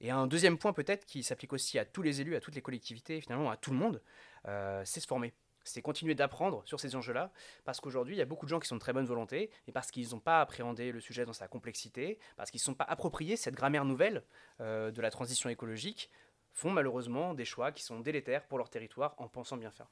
Et 0.02 0.10
un 0.10 0.26
deuxième 0.26 0.58
point 0.58 0.74
peut-être 0.74 1.06
qui 1.06 1.22
s'applique 1.22 1.54
aussi 1.54 1.78
à 1.78 1.86
tous 1.86 2.02
les 2.02 2.20
élus, 2.20 2.36
à 2.36 2.40
toutes 2.40 2.54
les 2.54 2.60
collectivités, 2.60 3.20
finalement 3.20 3.50
à 3.50 3.56
tout 3.56 3.70
le 3.70 3.76
monde, 3.76 4.02
euh, 4.48 4.82
c'est 4.84 5.00
se 5.00 5.06
former 5.06 5.32
c'est 5.64 5.82
continuer 5.82 6.14
d'apprendre 6.14 6.62
sur 6.64 6.80
ces 6.80 6.96
enjeux-là, 6.96 7.30
parce 7.64 7.80
qu'aujourd'hui, 7.80 8.14
il 8.14 8.18
y 8.18 8.22
a 8.22 8.26
beaucoup 8.26 8.46
de 8.46 8.50
gens 8.50 8.60
qui 8.60 8.68
sont 8.68 8.76
de 8.76 8.80
très 8.80 8.92
bonne 8.92 9.06
volonté, 9.06 9.50
mais 9.66 9.72
parce 9.72 9.90
qu'ils 9.90 10.10
n'ont 10.10 10.20
pas 10.20 10.40
appréhendé 10.40 10.92
le 10.92 11.00
sujet 11.00 11.24
dans 11.24 11.32
sa 11.32 11.48
complexité, 11.48 12.18
parce 12.36 12.50
qu'ils 12.50 12.60
ne 12.60 12.64
sont 12.64 12.74
pas 12.74 12.84
appropriés 12.84 13.36
cette 13.36 13.54
grammaire 13.54 13.84
nouvelle 13.84 14.22
euh, 14.60 14.90
de 14.90 15.00
la 15.00 15.10
transition 15.10 15.48
écologique, 15.48 16.10
font 16.52 16.70
malheureusement 16.70 17.34
des 17.34 17.44
choix 17.44 17.72
qui 17.72 17.82
sont 17.82 18.00
délétères 18.00 18.46
pour 18.46 18.58
leur 18.58 18.68
territoire 18.68 19.14
en 19.18 19.28
pensant 19.28 19.56
bien 19.56 19.70
faire. 19.70 19.86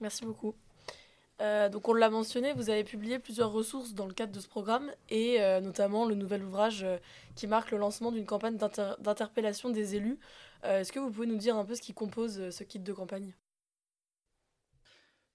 Merci 0.00 0.24
beaucoup. 0.24 0.54
Euh, 1.40 1.68
donc 1.68 1.88
on 1.88 1.94
l'a 1.94 2.10
mentionné, 2.10 2.52
vous 2.52 2.68
avez 2.68 2.82
publié 2.82 3.20
plusieurs 3.20 3.52
ressources 3.52 3.94
dans 3.94 4.06
le 4.06 4.12
cadre 4.12 4.32
de 4.32 4.40
ce 4.40 4.48
programme, 4.48 4.90
et 5.08 5.40
euh, 5.40 5.60
notamment 5.60 6.04
le 6.04 6.16
nouvel 6.16 6.42
ouvrage 6.42 6.84
qui 7.36 7.46
marque 7.46 7.70
le 7.70 7.78
lancement 7.78 8.10
d'une 8.10 8.26
campagne 8.26 8.56
d'interpellation 8.56 9.70
des 9.70 9.94
élus. 9.94 10.18
Est-ce 10.64 10.90
que 10.90 10.98
vous 10.98 11.12
pouvez 11.12 11.28
nous 11.28 11.36
dire 11.36 11.56
un 11.56 11.64
peu 11.64 11.76
ce 11.76 11.82
qui 11.82 11.94
compose 11.94 12.50
ce 12.50 12.64
kit 12.64 12.80
de 12.80 12.92
campagne? 12.92 13.32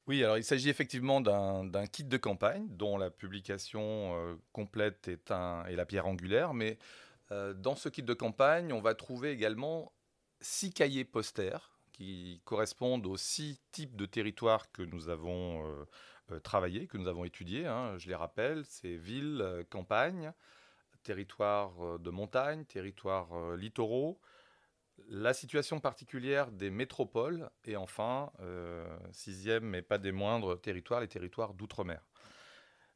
Oui, 0.07 0.21
alors 0.21 0.37
il 0.37 0.43
s'agit 0.43 0.69
effectivement 0.69 1.21
d'un 1.21 1.87
kit 1.87 2.03
de 2.03 2.17
campagne 2.17 2.67
dont 2.69 2.97
la 2.97 3.09
publication 3.09 4.15
euh, 4.15 4.35
complète 4.51 5.07
est, 5.07 5.29
la 5.29 5.85
pierre 5.85 6.07
angulaire, 6.07 6.53
mais 6.53 6.77
euh, 7.31 7.53
dans 7.53 7.75
ce 7.75 7.87
kit 7.87 8.03
de 8.03 8.13
campagne, 8.13 8.73
on 8.73 8.81
va 8.81 8.95
trouver 8.95 9.31
également 9.31 9.93
six 10.41 10.73
cahiers 10.73 11.05
posters 11.05 11.71
qui 11.93 12.41
correspondent 12.43 13.05
aux 13.05 13.15
six 13.15 13.61
types 13.71 13.95
de 13.95 14.05
territoires 14.05 14.71
que 14.73 14.81
nous 14.81 15.07
avons 15.07 15.65
euh, 16.31 16.39
travaillés, 16.39 16.85
que 16.87 16.97
nous 16.97 17.07
avons 17.07 17.23
étudiés. 17.23 17.65
Hein. 17.65 17.97
je 17.97 18.09
les 18.09 18.15
rappelle, 18.15 18.65
c'est 18.65 18.97
ville, 18.97 19.63
campagne, 19.69 20.33
territoire 21.03 21.99
de 21.99 22.09
montagne, 22.09 22.65
territoire 22.65 23.55
littoraux, 23.55 24.19
la 25.09 25.33
situation 25.33 25.79
particulière 25.79 26.51
des 26.51 26.69
métropoles 26.69 27.49
et 27.65 27.75
enfin, 27.75 28.31
euh, 28.41 28.85
sixième 29.11 29.63
mais 29.63 29.81
pas 29.81 29.97
des 29.97 30.11
moindres 30.11 30.59
territoires, 30.59 31.01
les 31.01 31.07
territoires 31.07 31.53
d'outre-mer. 31.53 32.01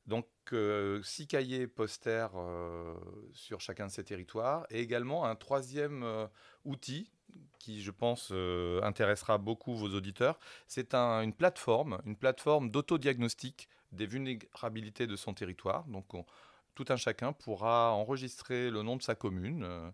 Donc 0.05 0.27
euh, 0.53 1.01
six 1.03 1.27
cahiers 1.27 1.67
posters 1.67 2.31
euh, 2.36 2.95
sur 3.33 3.60
chacun 3.60 3.88
de 3.88 3.91
ces 3.91 4.03
territoires 4.03 4.65
et 4.69 4.79
également 4.79 5.25
un 5.25 5.36
troisième 5.36 6.29
outil 6.63 7.12
qui 7.60 7.81
je 7.81 7.91
pense 7.91 8.31
intéressera 8.83 9.38
beaucoup 9.38 9.75
vos 9.75 9.89
auditeurs. 9.89 10.39
C'est 10.67 10.95
une 10.95 11.33
plateforme, 11.33 12.01
une 12.05 12.15
plateforme 12.15 12.71
d'autodiagnostic 12.71 13.67
des 13.91 14.05
vulnérabilités 14.05 15.07
de 15.07 15.15
son 15.15 15.33
territoire. 15.33 15.86
Donc 15.86 16.05
tout 16.73 16.86
un 16.89 16.95
chacun 16.95 17.33
pourra 17.33 17.91
enregistrer 17.91 18.69
le 18.69 18.81
nom 18.83 18.95
de 18.95 19.01
sa 19.01 19.15
commune 19.15 19.93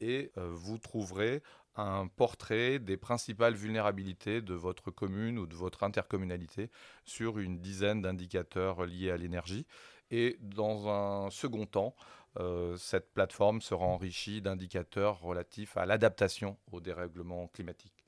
et 0.00 0.32
euh, 0.36 0.50
vous 0.52 0.78
trouverez 0.78 1.42
un 1.76 2.06
portrait 2.06 2.78
des 2.78 2.96
principales 2.96 3.54
vulnérabilités 3.54 4.40
de 4.40 4.54
votre 4.54 4.90
commune 4.90 5.38
ou 5.38 5.46
de 5.46 5.54
votre 5.54 5.82
intercommunalité 5.82 6.70
sur 7.04 7.38
une 7.38 7.58
dizaine 7.58 8.00
d'indicateurs 8.00 8.86
liés 8.86 9.10
à 9.10 9.16
l'énergie. 9.16 9.66
Et 10.10 10.36
dans 10.40 10.88
un 10.88 11.30
second 11.30 11.66
temps, 11.66 11.96
euh, 12.38 12.76
cette 12.76 13.12
plateforme 13.12 13.60
sera 13.60 13.84
enrichie 13.84 14.40
d'indicateurs 14.40 15.20
relatifs 15.20 15.76
à 15.76 15.86
l'adaptation 15.86 16.58
au 16.72 16.80
dérèglement 16.80 17.48
climatique. 17.48 18.04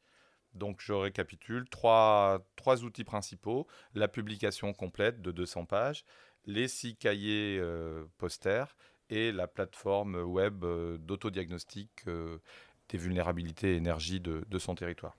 Donc 0.54 0.80
je 0.80 0.92
récapitule, 0.92 1.68
trois, 1.68 2.40
outils 2.82 3.04
principaux, 3.04 3.66
la 3.94 4.08
publication 4.08 4.72
complète 4.72 5.20
de 5.20 5.30
200 5.30 5.66
pages, 5.66 6.04
les 6.46 6.68
six 6.68 6.96
cahiers 6.96 7.58
euh, 7.60 8.04
posters 8.18 8.76
et 9.10 9.32
la 9.32 9.46
plateforme 9.46 10.16
web 10.16 10.64
euh, 10.64 10.98
d'autodiagnostic 10.98 11.90
euh, 12.06 12.38
des 12.88 12.98
vulnérabilités 12.98 13.76
énergie 13.76 14.20
de, 14.20 14.58
son 14.58 14.74
territoire. 14.74 15.16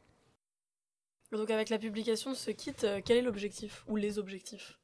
Donc 1.32 1.50
avec 1.50 1.70
la 1.70 1.78
publication 1.78 2.32
de 2.32 2.36
ce 2.36 2.52
kit, 2.52 2.74
euh, 2.84 3.02
quel 3.04 3.18
est 3.18 3.22
l'objectif 3.22 3.84
ou 3.88 3.98
les 3.98 4.18
objectifs? 4.18 4.80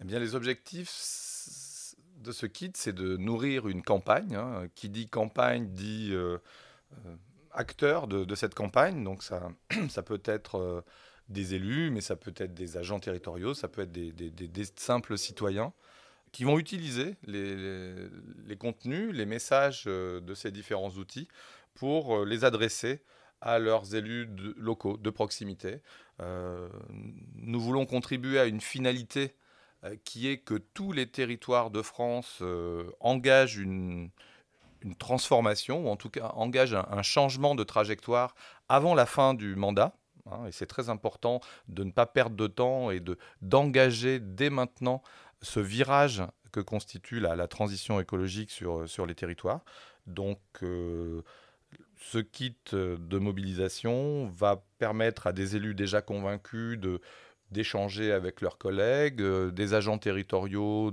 Eh 0.00 0.04
bien 0.04 0.18
les 0.18 0.34
objectifs 0.34 1.94
de 2.18 2.32
ce 2.32 2.46
kit, 2.46 2.72
c'est 2.74 2.92
de 2.92 3.16
nourrir 3.16 3.68
une 3.68 3.82
campagne. 3.82 4.34
Hein. 4.34 4.68
Qui 4.74 4.88
dit 4.88 5.08
campagne 5.08 5.68
dit 5.68 6.10
euh, 6.12 6.38
euh, 7.06 7.16
acteur 7.52 8.08
de, 8.08 8.34
cette 8.34 8.54
campagne. 8.54 9.04
Donc 9.04 9.22
ça, 9.22 9.48
ça 9.88 10.02
peut 10.02 10.22
être 10.24 10.84
des 11.28 11.54
élus, 11.54 11.90
mais 11.90 12.00
ça 12.00 12.16
peut 12.16 12.34
être 12.36 12.54
des 12.54 12.76
agents 12.76 12.98
territoriaux, 12.98 13.54
ça 13.54 13.68
peut 13.68 13.82
être 13.82 13.92
des, 13.92 14.64
simples 14.76 15.16
citoyens 15.16 15.72
qui 16.36 16.44
vont 16.44 16.58
utiliser 16.58 17.16
les, 17.26 18.56
contenus, 18.58 19.10
les 19.14 19.24
messages 19.24 19.84
de 19.86 20.34
ces 20.34 20.50
différents 20.50 20.90
outils 20.90 21.28
pour 21.72 22.26
les 22.26 22.44
adresser 22.44 23.00
à 23.40 23.58
leurs 23.58 23.94
élus 23.94 24.28
locaux 24.58 24.98
de 24.98 25.08
proximité. 25.08 25.80
Euh, 26.20 26.68
nous 27.36 27.58
voulons 27.58 27.86
contribuer 27.86 28.38
à 28.38 28.44
une 28.44 28.60
finalité 28.60 29.34
euh, 29.84 29.96
qui 30.04 30.28
est 30.28 30.36
que 30.36 30.56
tous 30.56 30.92
les 30.92 31.06
territoires 31.06 31.70
de 31.70 31.80
France 31.80 32.40
euh, 32.42 32.90
engagent 33.00 33.56
une, 33.56 34.10
transformation, 34.98 35.86
ou 35.86 35.88
en 35.88 35.96
tout 35.96 36.10
cas 36.10 36.32
engagent 36.34 36.74
un, 36.74 37.02
changement 37.02 37.54
de 37.54 37.64
trajectoire 37.64 38.34
avant 38.68 38.94
la 38.94 39.06
fin 39.06 39.32
du 39.32 39.56
mandat. 39.56 39.96
Hein, 40.30 40.44
et 40.46 40.52
c'est 40.52 40.66
très 40.66 40.90
important 40.90 41.40
de 41.68 41.82
ne 41.82 41.90
pas 41.90 42.04
perdre 42.04 42.36
de 42.36 42.46
temps 42.46 42.90
et 42.90 43.02
d'engager 43.40 44.20
dès 44.20 44.50
maintenant 44.50 45.02
ce 45.42 45.60
virage 45.60 46.22
que 46.52 46.60
constitue 46.60 47.20
la, 47.20 47.46
transition 47.48 48.00
écologique 48.00 48.50
sur, 48.50 48.88
sur 48.88 49.06
les 49.06 49.14
territoires. 49.14 49.64
Donc, 50.06 50.38
ce 51.98 52.18
kit 52.18 52.56
euh, 52.72 52.96
de 52.98 53.18
mobilisation 53.18 54.28
va 54.28 54.62
permettre 54.78 55.26
à 55.26 55.32
des 55.32 55.56
élus 55.56 55.74
déjà 55.74 56.02
convaincus 56.02 56.78
de 56.78 57.00
d'échanger 57.52 58.10
avec 58.10 58.40
leurs 58.40 58.58
collègues, 58.58 59.22
euh, 59.22 59.52
des 59.52 59.72
agents 59.72 59.98
territoriaux, 59.98 60.92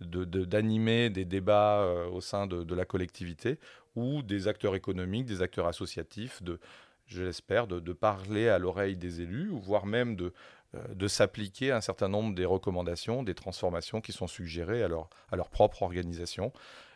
d'animer 0.00 1.08
de, 1.08 1.14
des 1.14 1.24
débats 1.24 1.80
euh, 1.80 2.06
au 2.06 2.20
sein 2.20 2.46
de, 2.46 2.74
la 2.74 2.84
collectivité, 2.84 3.58
ou 3.96 4.22
des 4.22 4.46
acteurs 4.46 4.76
économiques, 4.76 5.26
des 5.26 5.42
acteurs 5.42 5.66
associatifs, 5.66 6.40
de, 6.40 6.60
je 7.06 7.24
l'espère, 7.24 7.66
de, 7.66 7.92
parler 7.92 8.48
à 8.48 8.60
l'oreille 8.60 8.96
des 8.96 9.22
élus, 9.22 9.50
voire 9.50 9.86
même 9.86 10.14
de, 10.14 10.32
de 10.74 11.08
s'appliquer 11.08 11.72
un 11.72 11.80
certain 11.80 12.08
nombre 12.08 12.34
des 12.34 12.44
recommandations, 12.44 13.22
des 13.22 13.34
transformations 13.34 14.00
qui 14.00 14.12
sont 14.12 14.26
suggérées 14.26 14.82
à 14.82 14.88
leur, 14.88 15.08
à 15.32 15.36
leur 15.36 15.48
propre 15.48 15.82
organisation. 15.82 16.52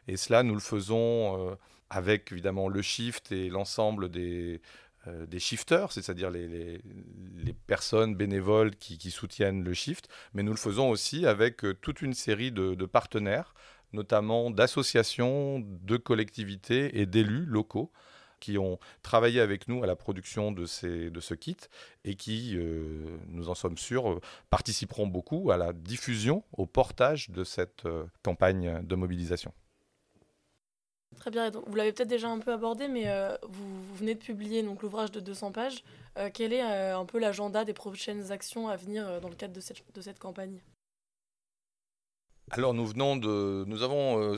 Et 0.09 0.17
cela, 0.17 0.43
nous 0.43 0.55
le 0.55 0.61
faisons 0.61 1.57
avec 1.89 2.33
évidemment 2.33 2.69
le 2.69 2.83
shift 2.83 3.33
et 3.33 3.49
l'ensemble 3.49 4.11
des, 4.11 4.61
euh, 5.09 5.27
des 5.27 5.41
shifters, 5.41 5.91
c'est-à-dire 5.91 6.31
les, 6.31 6.47
les, 6.47 7.53
personnes 7.67 8.15
bénévoles 8.15 8.77
qui, 8.77 9.11
soutiennent 9.11 9.65
le 9.65 9.75
shift, 9.75 10.09
mais 10.33 10.45
nous 10.45 10.53
le 10.53 10.59
faisons 10.59 10.91
aussi 10.91 11.27
avec 11.27 11.65
euh, 11.65 11.75
toute 11.75 12.03
une 12.03 12.15
série 12.15 12.53
de, 12.53 12.87
partenaires, 12.87 13.53
notamment 13.93 14.53
d'associations, 14.53 15.59
de 15.59 15.97
collectivités 15.97 17.01
et 17.01 17.07
d'élus 17.07 17.45
locaux 17.45 17.91
qui 18.43 18.59
ont 18.59 18.79
travaillé 19.03 19.41
avec 19.41 19.69
nous 19.69 19.83
à 19.83 19.87
la 19.87 19.97
production 19.97 20.53
de, 20.53 20.67
ces, 20.67 21.11
de 21.11 21.21
ce 21.21 21.35
kit 21.35 21.57
et 22.05 22.17
qui, 22.17 22.57
euh, 22.57 23.17
nous 23.29 23.49
en 23.49 23.55
sommes 23.55 23.79
sûrs, 23.79 24.21
participeront 24.51 25.07
beaucoup 25.07 25.51
à 25.51 25.57
la 25.57 25.73
diffusion, 25.73 26.43
au 26.53 26.67
portage 26.67 27.31
de 27.31 27.45
cette 27.45 27.85
campagne 28.23 28.83
de 28.83 28.95
mobilisation. 28.97 29.55
Très 31.17 31.31
bien, 31.31 31.51
vous 31.51 31.75
l'avez 31.75 31.93
peut-être 31.93 32.09
déjà 32.09 32.29
un 32.29 32.39
peu 32.39 32.53
abordé, 32.53 32.89
mais 32.89 33.09
euh, 33.09 33.37
vous, 33.43 33.95
venez 33.95 34.15
de 34.15 34.19
publier 34.19 34.63
donc 34.63 34.83
l'ouvrage 34.83 35.13
de 35.13 35.21
200 35.21 35.53
pages. 35.53 35.85
Euh, 36.19 36.31
quel 36.33 36.53
est 36.53 36.63
euh, 36.63 36.99
un 36.99 37.05
peu 37.05 37.19
l'agenda 37.19 37.65
des 37.65 37.73
prochaines 37.73 38.33
actions 38.33 38.69
à 38.69 38.77
venir 38.77 39.21
dans 39.21 39.29
le 39.29 39.35
cadre 39.35 39.55
de 39.55 39.61
cette, 39.61 39.83
de 39.95 40.01
cette 40.01 40.19
campagne? 40.19 40.59
Alors 42.51 42.75
nous 42.75 42.87
venons 42.87 43.17
de, 43.17 43.65
nous 43.67 43.83
avons 43.83 44.37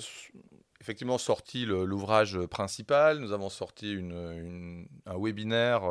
effectivement 0.84 1.16
sorti 1.16 1.64
l'ouvrage 1.64 2.38
principal. 2.46 3.18
Nous 3.18 3.32
avons 3.32 3.48
sorti 3.48 3.98
un 5.06 5.18
webinaire 5.18 5.82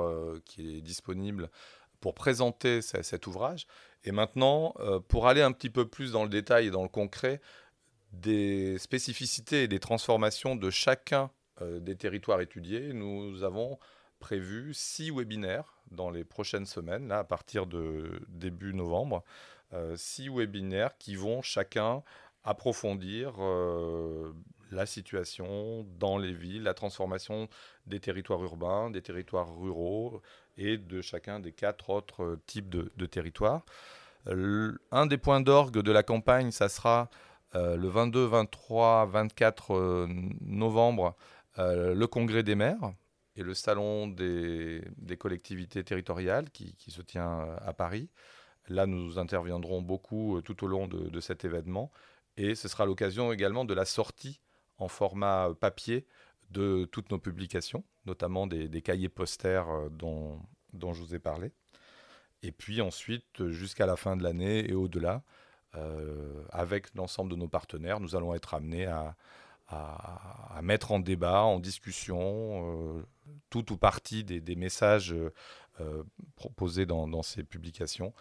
qui 0.46 0.78
est 0.78 0.82
disponible 0.82 1.50
pour 2.00 2.14
présenter 2.14 2.84
cet 2.84 3.26
ouvrage. 3.26 3.66
Et 4.04 4.12
maintenant, 4.12 4.76
pour 5.08 5.28
aller 5.28 5.42
un 5.42 5.52
petit 5.52 5.72
peu 5.72 5.88
plus 5.88 6.12
dans 6.12 6.22
le 6.22 6.30
détail 6.30 6.68
et 6.68 6.70
dans 6.70 6.84
le 6.84 6.90
concret, 6.90 7.42
des 8.12 8.78
spécificités 8.78 9.64
et 9.64 9.68
des 9.68 9.80
transformations 9.80 10.56
de 10.56 10.70
chacun 10.70 11.32
euh, 11.62 11.80
des 11.80 11.96
territoires 11.96 12.42
étudiés, 12.42 12.94
nous 12.94 13.44
avons 13.44 13.80
prévu 14.20 14.74
six 14.74 15.12
webinaires 15.12 15.82
dans 15.92 16.10
les 16.10 16.24
prochaines 16.24 16.66
semaines, 16.66 17.08
là, 17.08 17.20
à 17.20 17.24
partir 17.24 17.66
de 17.66 18.22
début 18.30 18.74
novembre. 18.74 19.24
Euh, 19.74 19.96
six 19.98 20.30
webinaires 20.30 20.98
qui 20.98 21.16
vont 21.16 21.42
chacun 21.42 22.04
approfondir 22.44 23.34
euh, 23.40 24.34
la 24.74 24.86
situation 24.86 25.86
dans 26.00 26.18
les 26.18 26.34
villes, 26.34 26.64
la 26.64 26.74
transformation 26.74 27.48
des 27.86 28.00
territoires 28.00 28.44
urbains, 28.44 28.90
des 28.90 29.02
territoires 29.02 29.56
ruraux 29.58 30.22
et 30.58 30.78
de 30.78 31.02
chacun 31.02 31.40
des 31.40 31.52
quatre 31.52 31.90
autres 31.90 32.40
types 32.46 32.70
de, 32.70 32.92
de 32.96 33.06
territoires. 33.06 33.66
un 34.28 35.06
des 35.06 35.18
points 35.18 35.42
d'orgue 35.42 35.80
de 35.80 35.92
la 35.92 36.04
campagne, 36.04 36.52
ça 36.52 36.70
sera 36.70 37.10
euh, 37.56 37.76
le 37.76 37.88
22, 37.88 38.26
23, 38.26 39.06
24 39.06 40.08
novembre, 40.42 41.16
euh, 41.60 41.94
le 41.94 42.08
congrès 42.08 42.42
des 42.44 42.56
maires 42.56 42.94
et 43.36 43.44
le 43.44 43.54
salon 43.54 44.08
des, 44.08 44.82
collectivités 45.20 45.84
territoriales 45.84 46.50
qui, 46.50 46.76
se 46.88 47.02
tient 47.02 47.42
euh, 47.42 47.58
à 47.62 47.74
Paris. 47.74 48.10
Là, 48.70 48.86
nous 48.88 49.20
interviendrons 49.20 49.82
beaucoup 49.82 50.42
tout 50.42 50.64
au 50.64 50.68
long 50.68 50.88
de, 50.88 51.20
cet 51.20 51.46
événement. 51.46 51.92
Et 52.38 52.56
ce 52.56 52.68
sera 52.68 52.86
l'occasion 52.86 53.32
également 53.32 53.66
de 53.66 53.74
la 53.74 53.86
sortie 53.86 54.40
en 54.84 54.88
format 54.88 55.50
papier 55.60 56.06
de 56.52 56.86
toutes 56.92 57.12
nos 57.12 57.20
publications, 57.20 57.84
notamment 58.06 58.48
des, 58.48 58.82
cahiers 58.82 59.10
posters 59.10 59.90
dont, 59.92 60.40
dont, 60.74 60.94
je 60.94 61.02
vous 61.02 61.16
ai 61.16 61.20
parlé. 61.20 61.52
Et 62.44 62.52
puis 62.52 62.82
ensuite, 62.82 63.48
jusqu'à 63.50 63.86
la 63.86 63.96
fin 63.96 64.16
de 64.16 64.24
l'année 64.24 64.70
et 64.70 64.74
au-delà, 64.74 65.24
euh, 65.76 66.44
avec 66.52 66.94
l'ensemble 66.94 67.32
de 67.32 67.36
nos 67.36 67.48
partenaires, 67.48 68.00
nous 68.00 68.16
allons 68.16 68.36
être 68.36 68.54
amenés 68.54 68.86
à, 68.86 69.16
mettre 70.62 70.92
en 70.92 71.00
débat, 71.00 71.42
en 71.42 71.60
discussion, 71.60 73.00
euh, 73.00 73.04
tout 73.50 73.74
ou 73.74 73.78
partie 73.78 74.24
des, 74.24 74.56
messages 74.56 75.16
euh, 75.82 76.04
proposés 76.36 76.86
dans, 76.86 77.24
ces 77.24 77.44
publications 77.44 78.14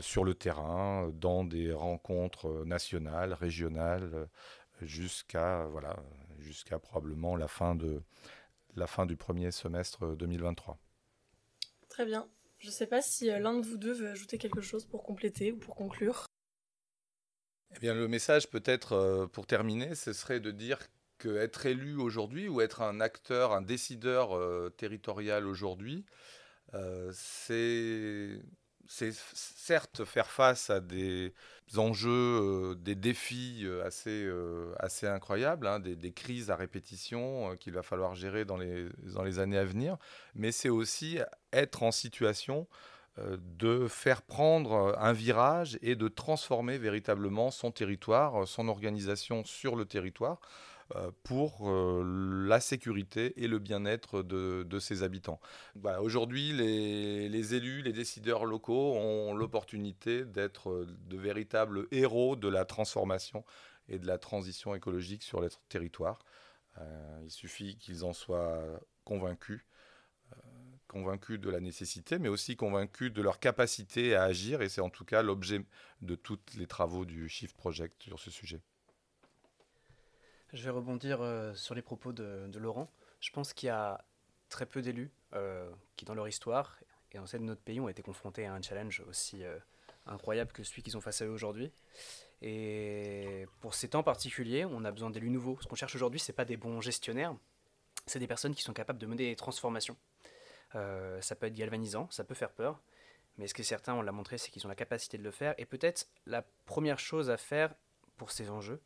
sur 0.00 0.24
le 0.24 0.34
terrain, 0.34 1.10
dans 1.14 1.44
des 1.44 1.72
rencontres 1.72 2.64
nationales, 2.64 3.34
régionales, 3.34 4.28
jusqu'à 4.82 5.66
voilà, 5.66 5.96
jusqu'à 6.38 6.78
probablement 6.78 7.36
la 7.36 7.48
fin, 7.48 7.74
de, 7.74 8.02
la 8.74 8.86
fin 8.86 9.06
du 9.06 9.16
premier 9.16 9.50
semestre 9.50 10.16
2023. 10.16 10.78
Très 11.88 12.04
bien. 12.04 12.28
Je 12.58 12.68
ne 12.68 12.72
sais 12.72 12.86
pas 12.86 13.02
si 13.02 13.26
l'un 13.26 13.58
de 13.58 13.66
vous 13.66 13.76
deux 13.76 13.92
veut 13.92 14.10
ajouter 14.10 14.38
quelque 14.38 14.60
chose 14.60 14.86
pour 14.86 15.02
compléter 15.02 15.52
ou 15.52 15.58
pour 15.58 15.74
conclure. 15.74 16.26
Eh 17.74 17.78
bien, 17.80 17.94
le 17.94 18.08
message, 18.08 18.48
peut-être, 18.48 18.92
euh, 18.92 19.26
pour 19.26 19.46
terminer, 19.46 19.94
ce 19.94 20.12
serait 20.12 20.40
de 20.40 20.50
dire 20.50 20.78
qu'être 21.18 21.66
élu 21.66 21.96
aujourd'hui 21.96 22.48
ou 22.48 22.60
être 22.60 22.82
un 22.82 23.00
acteur, 23.00 23.52
un 23.52 23.62
décideur 23.62 24.36
euh, 24.36 24.70
territorial 24.70 25.46
aujourd'hui, 25.46 26.04
euh, 26.74 27.10
c'est 27.12 28.40
certes 28.88 30.04
faire 30.04 30.30
face 30.30 30.70
à 30.70 30.80
des 30.80 31.32
enjeux, 31.76 32.76
des 32.76 32.94
défis 32.94 33.66
assez, 33.84 34.30
assez 34.78 35.06
incroyables, 35.06 35.66
hein, 35.66 35.80
des, 35.80 35.96
des, 35.96 36.12
crises 36.12 36.50
à 36.50 36.56
répétition 36.56 37.56
qu'il 37.56 37.72
va 37.72 37.82
falloir 37.82 38.14
gérer 38.14 38.44
dans 38.44 38.56
les, 38.56 38.88
dans 39.12 39.22
les 39.22 39.38
années 39.38 39.58
à 39.58 39.64
venir, 39.64 39.96
mais 40.34 40.52
c'est 40.52 40.68
aussi 40.68 41.18
être 41.52 41.82
en 41.82 41.90
situation 41.90 42.68
euh, 43.18 43.38
de 43.40 43.88
faire 43.88 44.20
prendre 44.20 44.94
un 44.98 45.14
virage 45.14 45.78
et 45.80 45.96
de 45.96 46.06
transformer 46.06 46.76
véritablement 46.76 47.50
son 47.50 47.70
territoire, 47.70 48.46
son 48.46 48.68
organisation 48.68 49.42
sur 49.42 49.74
le 49.74 49.86
territoire 49.86 50.38
euh, 50.38 50.44
pour 51.24 51.68
euh, 51.68 52.02
la 52.46 52.60
sécurité 52.60 53.42
et 53.42 53.48
le 53.48 53.58
bien-être 53.58 54.22
de, 54.22 54.78
ses 54.78 55.02
habitants. 55.02 55.40
Aujourd'hui, 56.00 56.52
les, 56.52 57.54
élus, 57.54 57.82
les 57.82 57.92
décideurs 57.92 58.44
locaux 58.44 58.94
ont 58.94 59.34
l'opportunité 59.34 60.24
d'être 60.24 60.86
de 60.86 61.16
véritables 61.16 61.86
héros 61.90 62.36
de 62.36 62.48
la 62.48 62.64
transformation 62.64 63.44
et 63.88 63.98
de 63.98 64.06
la 64.06 64.18
transition 64.18 64.74
écologique 64.74 65.22
sur 65.22 65.40
leur 65.40 65.50
territoire. 65.68 66.18
il 67.22 67.30
suffit 67.30 67.76
qu'ils 67.78 68.04
en 68.04 68.12
soient 68.12 68.62
convaincus 69.04 69.64
convaincus 70.88 71.40
de 71.40 71.50
la 71.50 71.60
nécessité, 71.60 72.18
mais 72.18 72.28
aussi 72.28 72.56
convaincus 72.56 73.12
de 73.12 73.22
leur 73.22 73.40
capacité 73.40 74.14
à 74.14 74.22
agir, 74.22 74.62
et 74.62 74.68
c'est 74.68 74.80
en 74.80 74.90
tout 74.90 75.04
cas 75.04 75.22
l'objet 75.22 75.64
de 76.00 76.14
tous 76.14 76.38
les 76.56 76.66
travaux 76.66 77.04
du 77.04 77.28
Shift 77.28 77.56
Project 77.56 78.02
sur 78.02 78.20
ce 78.20 78.30
sujet. 78.30 78.62
Je 80.52 80.62
vais 80.62 80.70
rebondir 80.70 81.20
euh, 81.20 81.54
sur 81.54 81.74
les 81.74 81.82
propos 81.82 82.12
de, 82.12 82.58
Laurent. 82.58 82.90
Je 83.20 83.30
pense 83.30 83.52
qu'il 83.52 83.66
y 83.66 83.70
a 83.70 84.04
très 84.48 84.66
peu 84.66 84.82
d'élus 84.82 85.10
euh, 85.34 85.70
qui, 85.96 86.04
dans 86.04 86.14
leur 86.14 86.28
histoire, 86.28 86.78
les 87.12 87.18
ancêtres 87.18 87.42
de 87.42 87.48
notre 87.48 87.62
pays 87.62 87.80
ont 87.80 87.88
été 87.88 88.02
confrontés 88.02 88.46
à 88.46 88.54
un 88.54 88.62
challenge 88.62 89.02
aussi 89.08 89.42
incroyable 90.06 90.52
que 90.52 90.62
celui 90.62 90.82
qu'ils 90.82 90.96
ont 90.96 91.00
face 91.00 91.22
à 91.22 91.24
eux 91.24 91.30
aujourd'hui. 91.30 91.72
Et 92.42 93.46
pour 93.60 93.74
ces 93.74 93.88
temps 93.88 94.02
particuliers, 94.02 94.64
on 94.64 94.84
a 94.84 94.92
besoin 94.92 95.10
d'élus 95.10 95.30
nouveaux. 95.30 95.58
Ce 95.60 95.66
qu'on 95.66 95.76
cherche 95.76 95.94
aujourd'hui, 95.94 96.20
ce 96.20 96.30
n'est 96.30 96.36
pas 96.36 96.44
des 96.44 96.56
bons 96.56 96.80
gestionnaires, 96.80 97.34
c'est 98.06 98.18
des 98.18 98.26
personnes 98.26 98.54
qui 98.54 98.62
sont 98.62 98.72
capables 98.72 98.98
de 98.98 99.06
mener 99.06 99.28
des 99.28 99.36
transformations. 99.36 99.96
Euh, 100.74 101.20
ça 101.20 101.34
peut 101.34 101.46
être 101.46 101.54
galvanisant, 101.54 102.08
ça 102.10 102.24
peut 102.24 102.34
faire 102.34 102.50
peur, 102.50 102.80
mais 103.38 103.46
ce 103.46 103.54
que 103.54 103.62
certains 103.62 103.94
ont 103.94 104.02
l'a 104.02 104.12
montré, 104.12 104.38
c'est 104.38 104.50
qu'ils 104.50 104.66
ont 104.66 104.68
la 104.68 104.76
capacité 104.76 105.16
de 105.16 105.22
le 105.22 105.30
faire. 105.30 105.54
Et 105.58 105.64
peut-être 105.64 106.06
la 106.26 106.42
première 106.66 106.98
chose 106.98 107.30
à 107.30 107.36
faire 107.36 107.74
pour 108.16 108.30
ces 108.30 108.50
enjeux, 108.50 108.80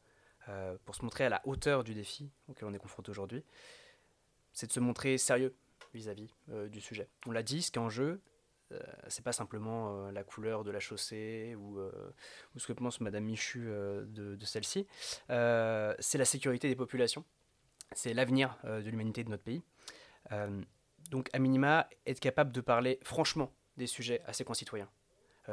euh, 0.49 0.77
pour 0.85 0.95
se 0.95 1.05
montrer 1.05 1.25
à 1.25 1.29
la 1.29 1.41
hauteur 1.45 1.85
du 1.85 1.95
défi 1.95 2.31
auquel 2.49 2.69
on 2.69 2.75
est 2.75 2.79
confronté 2.79 3.11
aujourd'hui, 3.11 3.45
c'est 4.53 4.67
de 4.67 4.73
se 4.73 4.81
montrer 4.81 5.19
sérieux 5.19 5.55
vis-à-vis 5.95 6.35
euh, 6.51 6.69
du 6.69 6.81
sujet. 6.81 7.09
On 7.27 7.33
l'a 7.33 7.43
dit, 7.43 7.63
ce 7.63 7.71
qui 7.71 7.79
est 7.79 7.83
en 7.83 7.91
jeu, 7.91 8.21
euh, 8.73 8.79
c'est 9.09 9.25
pas 9.25 9.33
simplement 9.33 10.07
euh, 10.07 10.13
la 10.13 10.23
couleur 10.23 10.65
de 10.65 10.71
la 10.71 10.81
chaussée 10.81 11.55
ou, 11.57 11.79
euh, 11.79 11.91
ce 12.57 12.67
que 12.67 12.73
pense 12.73 13.01
Madame 13.01 13.25
Michu 13.25 13.69
de, 13.69 14.37
celle-ci. 14.45 14.87
c'est 15.29 16.19
la 16.19 16.25
sécurité 16.25 16.69
des 16.69 16.77
populations. 16.77 17.25
C'est 17.93 18.15
l'avenir 18.15 18.57
de 18.65 18.89
l'humanité 18.89 19.25
de 19.25 19.31
notre 19.31 19.43
pays. 19.43 19.63
donc, 21.11 21.29
à 21.33 21.39
minima, 21.39 21.89
être 22.07 22.21
capable 22.21 22.53
de 22.53 22.61
parler 22.61 23.01
franchement 23.03 23.53
des 23.77 23.89
sujets 23.89 24.23
à 24.27 24.33
ses 24.33 24.45
concitoyens. 24.45 24.89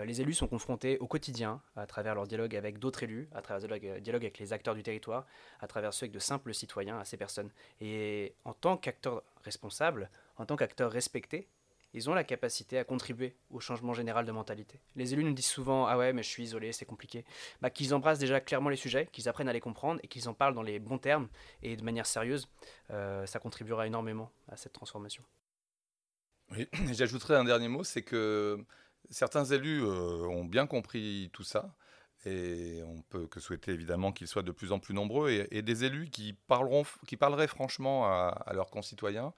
Les 0.05 0.21
élus 0.21 0.33
sont 0.33 0.47
confrontés 0.47 0.97
au 0.99 1.07
quotidien, 1.07 1.61
à 1.75 1.85
travers 1.87 2.15
leur 2.15 2.27
dialogue 2.27 2.55
avec 2.55 2.79
d'autres 2.79 3.03
élus, 3.03 3.29
à 3.33 3.41
travers 3.41 3.67
leur 3.67 3.79
dialogue 4.01 4.23
avec 4.23 4.39
les 4.39 4.53
acteurs 4.53 4.75
du 4.75 4.83
territoire, 4.83 5.25
à 5.59 5.67
travers 5.67 5.93
ceux 5.93 6.05
avec 6.05 6.11
de 6.11 6.19
simples 6.19 6.53
citoyens, 6.53 6.99
à 6.99 7.05
ces 7.05 7.17
personnes. 7.17 7.49
Et 7.81 8.33
en 8.45 8.53
tant 8.53 8.77
qu'acteurs 8.77 9.23
responsables, 9.43 10.09
en 10.37 10.45
tant 10.45 10.55
qu'acteurs 10.55 10.91
respectés, 10.91 11.47
ils 11.93 12.09
ont 12.09 12.13
la 12.13 12.23
capacité 12.23 12.77
à 12.77 12.83
contribuer 12.83 13.35
au 13.49 13.59
changement 13.59 13.93
général 13.93 14.25
de 14.25 14.31
mentalité. 14.31 14.79
Les 14.95 15.13
élus 15.13 15.23
nous 15.23 15.33
disent 15.33 15.45
souvent 15.45 15.87
Ah 15.87 15.97
ouais, 15.97 16.13
mais 16.13 16.21
je 16.21 16.29
suis 16.29 16.43
isolé, 16.43 16.71
c'est 16.71 16.85
compliqué. 16.85 17.25
Bah, 17.61 17.69
qu'ils 17.69 17.93
embrassent 17.93 18.19
déjà 18.19 18.39
clairement 18.39 18.69
les 18.69 18.75
sujets, 18.75 19.07
qu'ils 19.11 19.29
apprennent 19.29 19.49
à 19.49 19.53
les 19.53 19.61
comprendre 19.61 19.99
et 20.03 20.07
qu'ils 20.07 20.27
en 20.29 20.33
parlent 20.33 20.53
dans 20.53 20.61
les 20.61 20.79
bons 20.79 20.97
termes 20.97 21.27
et 21.63 21.75
de 21.75 21.83
manière 21.83 22.05
sérieuse, 22.05 22.49
euh, 22.91 23.25
ça 23.25 23.39
contribuera 23.39 23.87
énormément 23.87 24.31
à 24.49 24.57
cette 24.57 24.73
transformation. 24.73 25.23
Oui, 26.51 26.67
j'ajouterais 26.93 27.35
un 27.35 27.45
dernier 27.45 27.67
mot 27.67 27.83
c'est 27.83 28.03
que 28.03 28.63
certains 29.09 29.45
élus 29.45 29.81
euh, 29.83 30.27
ont 30.27 30.45
bien 30.45 30.67
compris 30.67 31.29
tout 31.33 31.43
ça. 31.43 31.75
Et 32.25 32.81
on 32.85 33.01
peut 33.03 33.27
que 33.27 33.39
souhaiter 33.39 33.71
évidemment 33.71 34.11
qu'ils 34.11 34.27
soient 34.27 34.43
de 34.43 34.51
plus 34.51 34.71
en 34.71 34.79
plus 34.79 34.93
nombreux 34.93 35.47
et, 35.51 35.61
des 35.61 35.83
élus 35.85 36.09
qui, 36.09 36.33
parleront, 36.33 36.83
qui 37.05 37.15
parleraient 37.15 37.47
franchement 37.47 38.07
à 38.07 38.51
leurs 38.53 38.69
concitoyens 38.69 39.33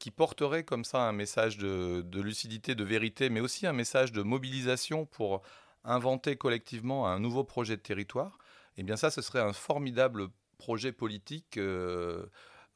qui 0.00 0.10
porterait 0.10 0.64
comme 0.64 0.82
ça 0.82 1.02
un 1.02 1.12
message 1.12 1.58
de, 1.58 2.20
lucidité, 2.20 2.74
de 2.74 2.82
vérité, 2.82 3.28
mais 3.28 3.40
aussi 3.40 3.66
un 3.66 3.72
message 3.72 4.10
de 4.10 4.22
mobilisation 4.22 5.04
pour 5.04 5.42
inventer 5.84 6.36
collectivement 6.36 7.06
un 7.06 7.20
nouveau 7.20 7.44
projet 7.44 7.76
de 7.76 7.82
territoire, 7.82 8.38
eh 8.76 8.82
bien 8.82 8.96
ça, 8.96 9.10
ce 9.10 9.20
serait 9.22 9.40
un 9.40 9.52
formidable 9.52 10.28
projet 10.56 10.90
politique 10.90 11.58
euh, 11.58 12.26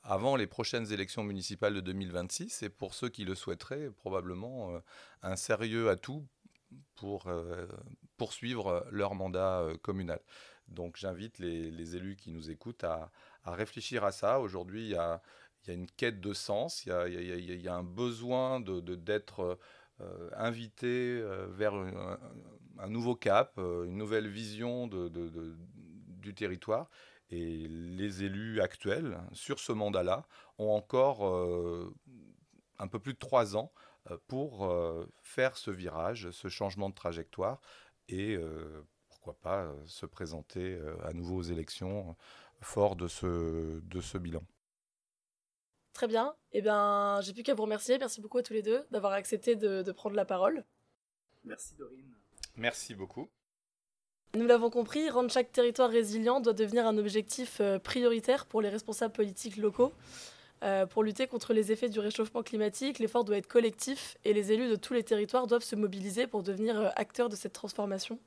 avant 0.03 0.37
les 0.37 0.47
prochaines 0.47 0.93
élections 0.93 1.25
municipales 1.25 1.75
de 1.75 1.81
2026, 1.81 2.63
et 2.63 2.69
pour 2.69 2.95
ceux 2.95 3.09
qui 3.09 3.25
le 3.25 3.35
souhaiteraient, 3.35 3.91
probablement 3.91 4.75
euh, 4.75 4.81
un 5.23 5.37
sérieux 5.37 5.89
atout 5.89 6.27
pour 6.97 7.27
euh, 7.27 7.67
poursuivre 8.17 8.87
leur 8.91 9.15
mandat 9.15 9.67
communal. 9.83 10.21
Donc 10.69 10.97
j'invite 10.97 11.39
les, 11.39 11.97
élus 11.97 12.17
qui 12.17 12.31
nous 12.31 12.51
écoutent 12.51 12.85
à, 12.85 13.11
réfléchir 13.45 14.05
à 14.05 14.13
ça. 14.13 14.41
Aujourd'hui, 14.41 14.85
il 14.85 14.91
y 14.91 14.97
a 14.97 15.21
une 15.69 15.87
quête 15.87 16.21
de 16.21 16.33
sens, 16.33 16.85
il 16.87 16.91
y 17.63 17.69
a, 17.69 17.75
un 17.75 17.83
besoin 17.83 18.61
d'être 18.61 19.59
euh, 20.01 20.29
invité 20.37 21.21
euh, 21.21 21.47
vers 21.51 21.73
un, 21.75 22.89
nouveau 22.89 23.15
cap, 23.15 23.55
euh, 23.59 23.85
une 23.85 23.97
nouvelle 23.97 24.27
vision 24.27 24.89
du 24.89 26.35
territoire. 26.35 26.91
Et 27.31 27.69
les 27.69 28.25
élus 28.25 28.61
actuels, 28.61 29.19
sur 29.33 29.61
ce 29.61 29.73
mandat-là, 29.73 30.27
ont 30.59 30.71
encore 30.71 31.25
un 32.79 32.87
peu 32.87 32.99
plus 32.99 33.15
de 33.15 33.19
trois 33.19 33.57
ans 33.57 33.73
pour 34.27 34.71
faire 35.23 35.57
ce 35.57 35.71
virage, 35.71 36.31
ce 36.31 36.49
changement 36.49 36.89
de 36.89 36.95
trajectoire 36.95 37.61
et 38.09 38.39
pourquoi 39.09 39.35
pas 39.41 39.73
se 39.87 40.07
présenter 40.07 40.79
à 41.03 41.13
nouveau 41.13 41.37
aux 41.37 41.43
élections 41.43 42.17
fort 42.61 42.97
de 42.97 43.09
ce, 43.09 43.81
de 43.81 44.01
ce 44.01 44.19
bilan. 44.19 44.43
Très 45.95 46.09
bien. 46.09 46.35
Eh 46.51 46.61
bien, 46.61 47.21
j'ai 47.23 47.33
plus 47.33 47.45
qu'à 47.45 47.55
vous 47.55 47.63
remercier. 47.63 47.99
Merci 47.99 48.21
beaucoup 48.21 48.39
à 48.39 48.43
tous 48.43 48.53
les 48.53 48.63
deux 48.63 48.85
d'avoir 48.91 49.13
accepté 49.13 49.55
de, 49.55 49.91
prendre 49.93 50.17
la 50.17 50.25
parole. 50.25 50.65
Merci 51.45 51.77
Dorine. 51.77 52.13
Merci 52.57 52.95
beaucoup. 52.95 53.29
Nous 54.35 54.47
l'avons 54.47 54.71
compris, 54.71 55.09
rendre 55.11 55.31
chaque 55.31 55.53
territoire 55.53 55.89
résilient 55.89 56.41
doit 56.41 56.55
devenir 56.55 56.89
un 56.89 56.99
objectif 56.99 57.61
euh, 57.61 57.79
prioritaire 57.79 58.47
pour 58.47 58.61
les 58.61 58.69
responsables 58.69 59.13
politiques 59.13 59.57
locaux. 59.57 59.93
Euh, 60.63 60.87
pour 60.87 61.03
lutter 61.03 61.27
contre 61.27 61.53
les 61.53 61.73
effets 61.73 61.89
du 61.89 62.01
réchauffement 62.01 62.43
climatique, 62.43 62.99
l'effort 62.99 63.25
doit 63.25 63.37
être 63.37 63.47
collectif 63.49 64.17
et 64.25 64.33
les 64.33 64.53
élus 64.53 64.69
de 64.69 64.77
tous 64.77 64.95
les 64.95 65.03
territoires 65.03 65.47
doivent 65.47 65.65
se 65.65 65.77
mobiliser 65.77 66.27
pour 66.27 66.43
devenir 66.43 66.79
euh, 66.79 66.89
acteurs 66.97 67.29
de 67.29 67.37
cette 67.37 67.53
transformation 67.53 68.19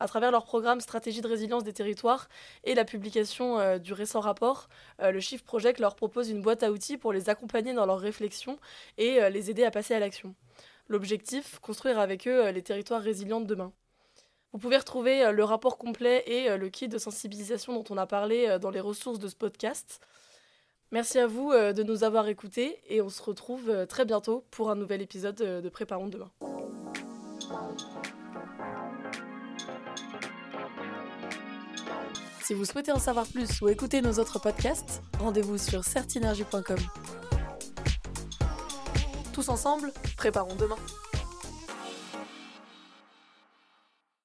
à 0.00 0.06
travers 0.06 0.30
leur 0.30 0.44
programme 0.44 0.80
Stratégie 0.80 1.22
de 1.22 1.26
résilience 1.26 1.64
des 1.64 1.72
territoires 1.72 2.28
et 2.62 2.76
la 2.76 2.84
publication 2.84 3.58
euh, 3.58 3.78
du 3.78 3.92
récent 3.92 4.20
rapport, 4.20 4.68
le 5.00 5.18
Chiffre 5.18 5.42
Project 5.42 5.80
leur 5.80 5.96
propose 5.96 6.30
une 6.30 6.40
boîte 6.40 6.62
à 6.62 6.70
outils 6.70 6.96
pour 6.96 7.12
les 7.12 7.28
accompagner 7.28 7.72
dans 7.72 7.84
leur 7.84 7.98
réflexion 7.98 8.60
et 8.96 9.18
les 9.28 9.50
aider 9.50 9.64
à 9.64 9.72
passer 9.72 9.94
à 9.94 9.98
l'action. 9.98 10.36
L'objectif, 10.86 11.58
construire 11.58 11.98
avec 11.98 12.28
eux 12.28 12.48
les 12.50 12.62
territoires 12.62 13.02
résilients 13.02 13.40
de 13.40 13.46
demain. 13.46 13.72
Vous 14.52 14.60
pouvez 14.60 14.76
retrouver 14.76 15.32
le 15.32 15.42
rapport 15.42 15.78
complet 15.78 16.22
et 16.28 16.56
le 16.56 16.68
kit 16.68 16.86
de 16.86 16.98
sensibilisation 16.98 17.74
dont 17.74 17.84
on 17.90 17.96
a 17.96 18.06
parlé 18.06 18.58
dans 18.60 18.70
les 18.70 18.80
ressources 18.80 19.18
de 19.18 19.26
ce 19.26 19.34
podcast. 19.34 20.00
Merci 20.90 21.18
à 21.18 21.26
vous 21.26 21.52
de 21.52 21.82
nous 21.82 22.02
avoir 22.02 22.28
écoutés 22.28 22.80
et 22.88 23.02
on 23.02 23.08
se 23.08 23.22
retrouve 23.22 23.86
très 23.88 24.04
bientôt 24.04 24.44
pour 24.50 24.70
un 24.70 24.74
nouvel 24.74 25.02
épisode 25.02 25.36
de 25.36 25.68
Préparons 25.68 26.08
demain. 26.08 26.30
Si 32.48 32.54
vous 32.54 32.64
souhaitez 32.64 32.92
en 32.92 32.98
savoir 32.98 33.26
plus 33.26 33.60
ou 33.60 33.68
écouter 33.68 34.00
nos 34.00 34.14
autres 34.14 34.38
podcasts, 34.38 35.02
rendez-vous 35.18 35.58
sur 35.58 35.84
certinergie.com. 35.84 36.78
Tous 39.34 39.50
ensemble, 39.50 39.92
préparons 40.16 40.54
demain. 40.54 40.78